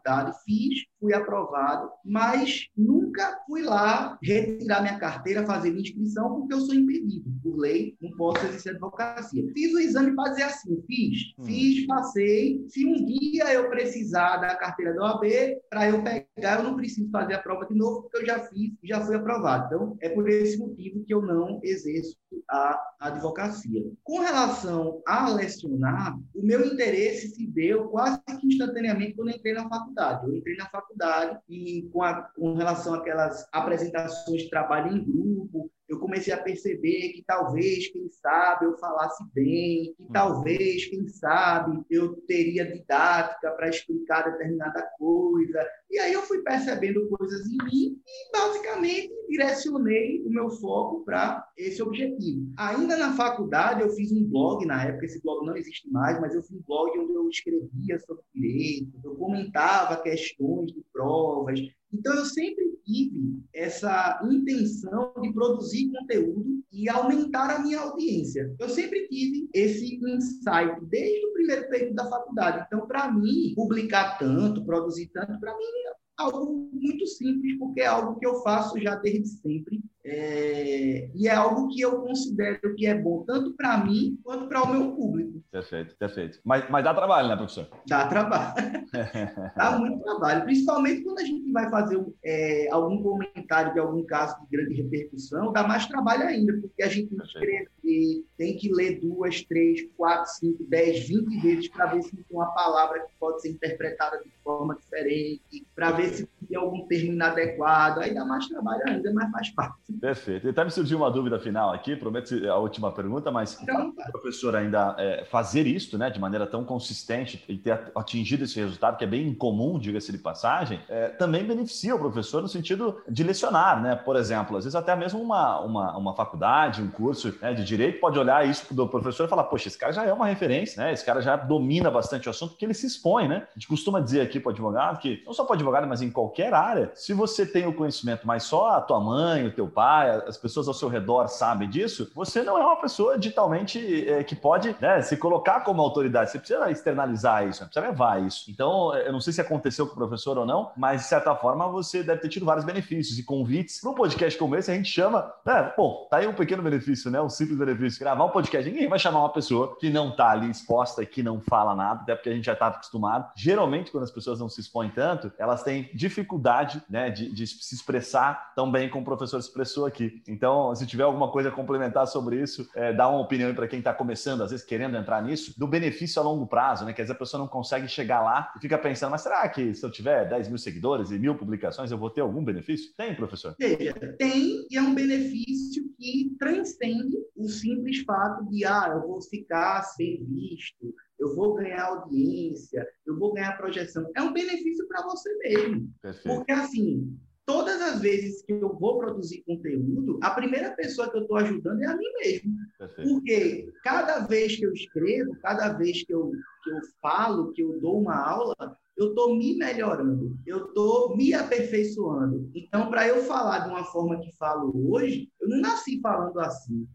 [0.45, 6.61] fiz, fui aprovado, mas nunca fui lá retirar minha carteira, fazer minha inscrição, porque eu
[6.61, 7.29] sou impedido.
[7.43, 9.45] Por lei, não posso exercer advocacia.
[9.53, 11.43] Fiz o exame para dizer assim, fiz, hum.
[11.43, 12.65] fiz, passei.
[12.69, 15.25] Se um dia eu precisar da carteira da OAB,
[15.69, 18.73] para eu pegar, eu não preciso fazer a prova de novo, porque eu já fiz
[18.83, 19.65] e já fui aprovado.
[19.65, 22.15] Então, é por esse motivo que eu não exerço
[22.49, 23.83] a advocacia.
[24.03, 29.53] Com relação a lecionar, o meu interesse se deu quase que instantaneamente quando eu entrei
[29.53, 29.94] na faculdade.
[30.23, 35.71] Eu entrei na faculdade e com, a, com relação àquelas apresentações de trabalho em grupo,
[35.95, 40.11] eu comecei a perceber que talvez, quem sabe, eu falasse bem, que uhum.
[40.11, 45.65] talvez, quem sabe, eu teria didática para explicar determinada coisa.
[45.89, 51.47] E aí eu fui percebendo coisas em mim e, basicamente, direcionei o meu foco para
[51.57, 52.51] esse objetivo.
[52.57, 56.35] Ainda na faculdade, eu fiz um blog, na época esse blog não existe mais, mas
[56.35, 61.59] eu fiz um blog onde eu escrevia sobre direito, eu comentava questões de provas.
[61.97, 68.53] Então, eu sempre tive essa intenção de produzir conteúdo e aumentar a minha audiência.
[68.59, 72.65] Eu sempre tive esse insight desde o primeiro período da faculdade.
[72.67, 77.87] Então, para mim, publicar tanto, produzir tanto, para mim é algo muito simples, porque é
[77.87, 82.85] algo que eu faço já desde sempre é, e é algo que eu considero que
[82.85, 85.43] é bom tanto para mim quanto para o meu público.
[85.51, 86.39] Perfeito, perfeito.
[86.45, 87.67] Mas, mas dá trabalho, né, professor?
[87.87, 88.53] Dá trabalho.
[89.57, 90.43] dá muito trabalho.
[90.43, 95.51] Principalmente quando a gente vai fazer é, algum comentário de algum caso de grande repercussão,
[95.51, 99.87] dá mais trabalho ainda, porque a gente tem que escrever, tem que ler duas, três,
[99.97, 104.21] quatro, cinco, dez, vinte vezes para ver se tem uma palavra que pode ser interpretada
[104.23, 108.01] de forma diferente, para ver se tem algum termo inadequado.
[108.01, 109.94] Aí dá mais trabalho ainda, mas faz parte.
[109.99, 110.47] Perfeito.
[110.47, 114.11] E até me surgiu uma dúvida final aqui, prometo a última pergunta, mas então, o
[114.11, 118.97] professor ainda é, fazer isso né, de maneira tão consistente e ter atingido esse resultado,
[118.97, 123.23] que é bem incomum, diga-se de passagem, é, também beneficia o professor no sentido de
[123.23, 123.95] lecionar, né?
[123.95, 127.99] Por exemplo, às vezes até mesmo uma, uma, uma faculdade, um curso né, de direito
[127.99, 130.93] pode olhar isso do professor e falar, poxa, esse cara já é uma referência, né?
[130.93, 133.47] Esse cara já domina bastante o assunto, porque ele se expõe, né?
[133.49, 136.01] A gente costuma dizer aqui para o advogado que, não só para o advogado, mas
[136.01, 139.67] em qualquer área, se você tem o conhecimento, mas só a tua mãe, o teu
[139.67, 139.84] pai,
[140.27, 144.35] as pessoas ao seu redor sabem disso, você não é uma pessoa digitalmente é, que
[144.35, 146.31] pode né, se colocar como autoridade.
[146.31, 148.49] Você precisa externalizar isso, precisa levar isso.
[148.49, 151.67] Então, eu não sei se aconteceu com o professor ou não, mas de certa forma
[151.67, 153.81] você deve ter tido vários benefícios e convites.
[153.81, 157.09] Para um podcast como esse, a gente chama, né, bom, tá aí um pequeno benefício,
[157.09, 157.21] né?
[157.21, 157.99] Um simples benefício.
[157.99, 161.23] Gravar um podcast, ninguém vai chamar uma pessoa que não tá ali exposta e que
[161.23, 163.31] não fala nada, até porque a gente já está acostumado.
[163.35, 167.47] Geralmente, quando as pessoas não se expõem tanto, elas têm dificuldade dificuldade né, de, de,
[167.47, 170.21] se expressar tão bem como o professor expressou aqui.
[170.27, 173.79] Então, se tiver alguma coisa a complementar sobre isso, é, dá uma opinião para quem
[173.79, 176.93] está começando, às vezes querendo entrar nisso, do benefício a longo prazo, né?
[176.93, 179.73] Que às vezes a pessoa não consegue chegar lá e fica pensando, mas será que
[179.73, 182.93] se eu tiver 10 mil seguidores e mil publicações, eu vou ter algum benefício?
[182.95, 183.55] Tem, professor?
[183.57, 189.21] Veja, tem e é um benefício que transcende o simples fato de, ah, eu vou
[189.21, 194.09] ficar sem visto, eu vou ganhar audiência, eu vou ganhar projeção.
[194.15, 195.91] É um benefício para você mesmo.
[196.01, 196.35] Perfeito.
[196.35, 201.21] Porque, assim, todas as vezes que eu vou produzir conteúdo, a primeira pessoa que eu
[201.21, 202.51] estou ajudando é a mim mesmo.
[202.77, 203.09] Perfeito.
[203.09, 206.31] Porque cada vez que eu escrevo, cada vez que eu,
[206.63, 208.55] que eu falo, que eu dou uma aula,
[208.97, 212.49] eu estou me melhorando, eu estou me aperfeiçoando.
[212.55, 216.87] Então, para eu falar de uma forma que falo hoje, eu não nasci falando assim.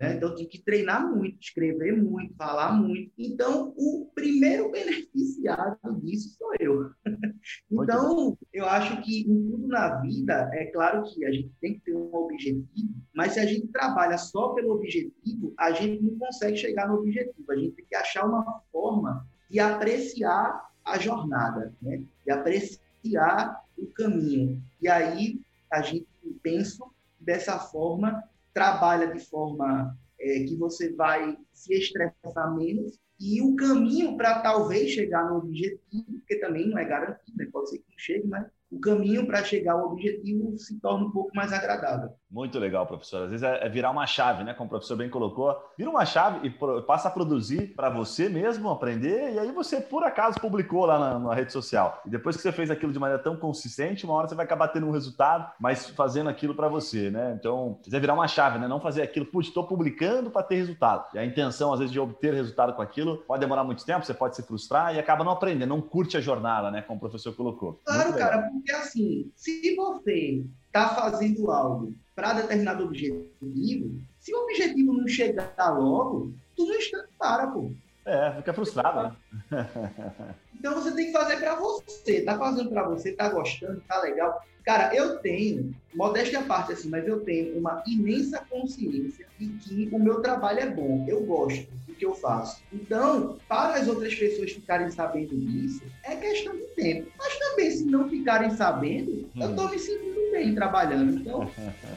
[0.00, 0.14] Né?
[0.16, 3.12] Então, tenho que treinar muito, escrever muito, falar muito.
[3.18, 6.90] Então, o primeiro beneficiado disso sou eu.
[7.70, 11.80] então, eu acho que em tudo na vida, é claro que a gente tem que
[11.80, 12.66] ter um objetivo,
[13.14, 17.50] mas se a gente trabalha só pelo objetivo, a gente não consegue chegar no objetivo.
[17.50, 22.02] A gente tem que achar uma forma de apreciar a jornada, né?
[22.24, 24.62] de apreciar o caminho.
[24.80, 25.40] E aí,
[25.70, 26.06] a gente
[26.42, 26.84] pensa
[27.18, 28.22] dessa forma
[28.54, 34.90] trabalha de forma é, que você vai se estressar menos e o caminho para talvez
[34.90, 37.48] chegar no objetivo, porque também não é garantido, né?
[37.52, 41.10] pode ser que não chegue, mas o caminho para chegar ao objetivo se torna um
[41.10, 42.10] pouco mais agradável.
[42.34, 43.22] Muito legal, professor.
[43.22, 44.52] Às vezes é, é virar uma chave, né?
[44.52, 45.56] Como o professor bem colocou.
[45.78, 46.50] Vira uma chave e
[46.82, 51.18] passa a produzir para você mesmo aprender, e aí você, por acaso, publicou lá na,
[51.20, 52.02] na, rede social.
[52.04, 54.66] E depois que você fez aquilo de maneira tão consistente, uma hora você vai acabar
[54.66, 57.36] tendo um resultado, mas fazendo aquilo para você, né?
[57.38, 58.66] Então, quiser virar uma chave, né?
[58.66, 61.06] Não fazer aquilo, putz, estou publicando para ter resultado.
[61.14, 64.12] E a intenção, às vezes, de obter resultado com aquilo pode demorar muito tempo, você
[64.12, 66.82] pode se frustrar e acaba não aprendendo, não curte a jornada, né?
[66.82, 67.80] Como o professor colocou.
[67.84, 74.92] Claro, cara, porque assim, se você está fazendo algo para determinado objetivo, se o objetivo
[74.92, 77.70] não chegar logo, tu não está para, pô.
[78.06, 79.16] É, fica frustrado,
[79.50, 79.66] né?
[80.54, 82.20] então você tem que fazer para você.
[82.22, 84.42] Tá fazendo para você, tá gostando, tá legal.
[84.64, 89.88] Cara, eu tenho, modéstia à parte assim, mas eu tenho uma imensa consciência de que
[89.92, 91.04] o meu trabalho é bom.
[91.06, 92.62] Eu gosto do que eu faço.
[92.72, 97.10] Então, para as outras pessoas ficarem sabendo disso, é questão de tempo.
[97.18, 99.42] Mas também, se não ficarem sabendo, hum.
[99.42, 101.20] eu estou me sentindo bem trabalhando.
[101.20, 101.50] Então,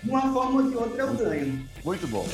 [0.03, 1.70] de uma forma ou de outra, eu ganho.
[1.86, 2.26] Muito bom.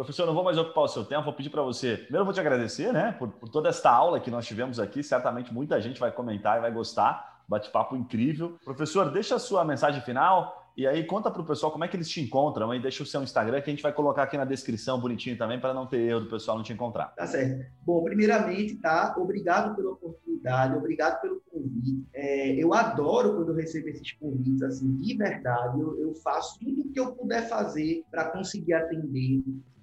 [0.00, 1.94] Professor, não vou mais ocupar o seu tempo, vou pedir para você.
[1.94, 5.02] Primeiro, vou te agradecer, né, por, por, toda esta aula que nós tivemos aqui.
[5.02, 7.42] Certamente muita gente vai comentar e vai gostar.
[7.46, 8.56] Bate-papo incrível.
[8.64, 11.98] Professor, deixa a sua mensagem final e aí conta para o pessoal como é que
[11.98, 12.70] eles te encontram.
[12.70, 15.60] Aí deixa o seu Instagram que a gente vai colocar aqui na descrição bonitinho também
[15.60, 17.08] para não ter erro do pessoal não te encontrar.
[17.08, 17.70] Tá certo.
[17.84, 19.14] Bom, primeiramente, tá?
[19.18, 22.06] Obrigado pela oportunidade, obrigado pelo convite.
[22.14, 25.78] É, eu adoro quando eu recebo esses convites, assim, de verdade.
[25.78, 29.42] Eu, eu faço tudo o que eu puder fazer para conseguir atender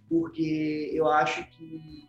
[0.10, 2.08] porque eu acho que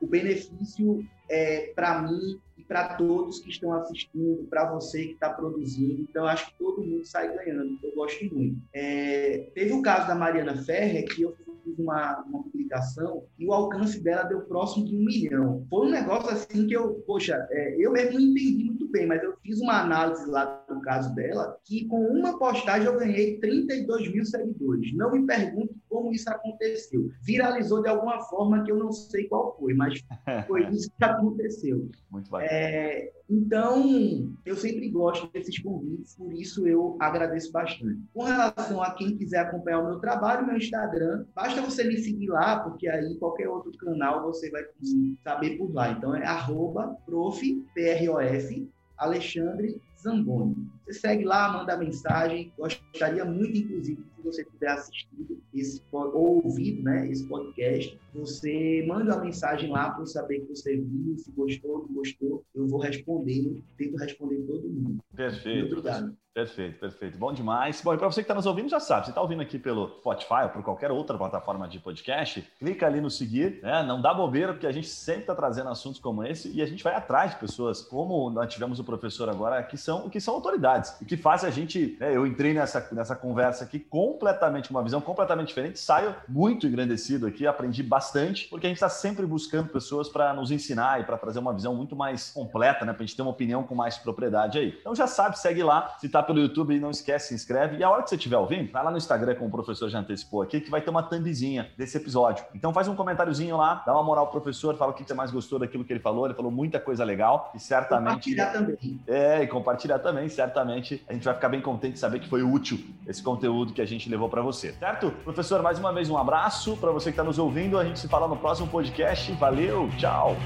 [0.00, 5.30] o benefício é para mim e para todos que estão assistindo, para você que está
[5.30, 6.02] produzindo.
[6.02, 7.78] Então, acho que todo mundo sai ganhando.
[7.82, 8.58] Eu gosto muito.
[8.72, 11.34] É, teve o caso da Mariana Ferrer, que eu
[11.66, 15.66] fiz uma, uma publicação e o alcance dela deu próximo de um milhão.
[15.68, 19.22] Foi um negócio assim que eu, poxa, é, eu mesmo não entendi muito bem, mas
[19.22, 24.12] eu fiz uma análise lá do caso dela, que com uma postagem eu ganhei 32
[24.12, 24.94] mil seguidores.
[24.94, 27.10] Não me pergunte como isso aconteceu.
[27.22, 30.04] Viralizou de alguma forma que eu não sei qual foi, mas
[30.46, 31.88] foi isso que aconteceu.
[32.10, 32.52] Muito bacana.
[32.52, 37.98] É, então, eu sempre gosto desses convites, por isso eu agradeço bastante.
[38.12, 42.28] Com relação a quem quiser acompanhar o meu trabalho, meu Instagram, basta você me seguir
[42.28, 45.92] lá, porque aí qualquer outro canal você vai conseguir saber por lá.
[45.92, 47.40] Então é arroba prof,
[47.74, 48.68] P-R-O-F,
[48.98, 50.68] Alexandre Zamboni.
[50.84, 52.52] Você segue lá, manda mensagem.
[52.56, 59.24] Gostaria muito, inclusive, você tiver assistido esse, ou ouvido né, esse podcast, você manda uma
[59.24, 62.44] mensagem lá para eu saber que você viu, se gostou, não gostou.
[62.54, 64.98] Eu vou responder, tento responder todo mundo.
[65.14, 65.60] Perfeito.
[65.60, 66.16] Muito obrigado.
[66.36, 67.16] Perfeito, perfeito.
[67.16, 67.80] Bom demais.
[67.80, 69.88] Bom, e para você que está nos ouvindo, já sabe, você está ouvindo aqui pelo
[70.00, 73.82] Spotify ou por qualquer outra plataforma de podcast, clica ali no seguir, né?
[73.82, 76.84] Não dá bobeira, porque a gente sempre está trazendo assuntos como esse e a gente
[76.84, 80.34] vai atrás de pessoas, como nós tivemos o professor agora, que são o que são
[80.34, 81.00] autoridades.
[81.00, 83.78] E que faz a gente, né, eu entrei nessa, nessa conversa aqui
[84.16, 88.88] completamente, uma visão completamente diferente, saio muito engrandecido aqui, aprendi bastante, porque a gente está
[88.88, 92.92] sempre buscando pessoas para nos ensinar e para trazer uma visão muito mais completa, né,
[92.92, 94.76] para a gente ter uma opinião com mais propriedade aí.
[94.80, 97.76] Então já sabe, segue lá, se tá pelo YouTube, não esquece, se inscreve.
[97.76, 99.98] E a hora que você estiver ouvindo, vai lá no Instagram, como o professor já
[99.98, 102.44] antecipou aqui, que vai ter uma thumbzinha desse episódio.
[102.54, 105.30] Então faz um comentáriozinho lá, dá uma moral ao professor, fala o que você mais
[105.30, 106.26] gostou daquilo que ele falou.
[106.26, 108.34] Ele falou muita coisa legal e certamente.
[108.34, 109.00] Compartilhar também.
[109.06, 112.42] É, e compartilhar também, certamente a gente vai ficar bem contente de saber que foi
[112.42, 115.10] útil esse conteúdo que a gente levou para você, certo?
[115.24, 117.78] Professor, mais uma vez um abraço para você que está nos ouvindo.
[117.78, 119.32] A gente se fala no próximo podcast.
[119.32, 120.36] Valeu, tchau!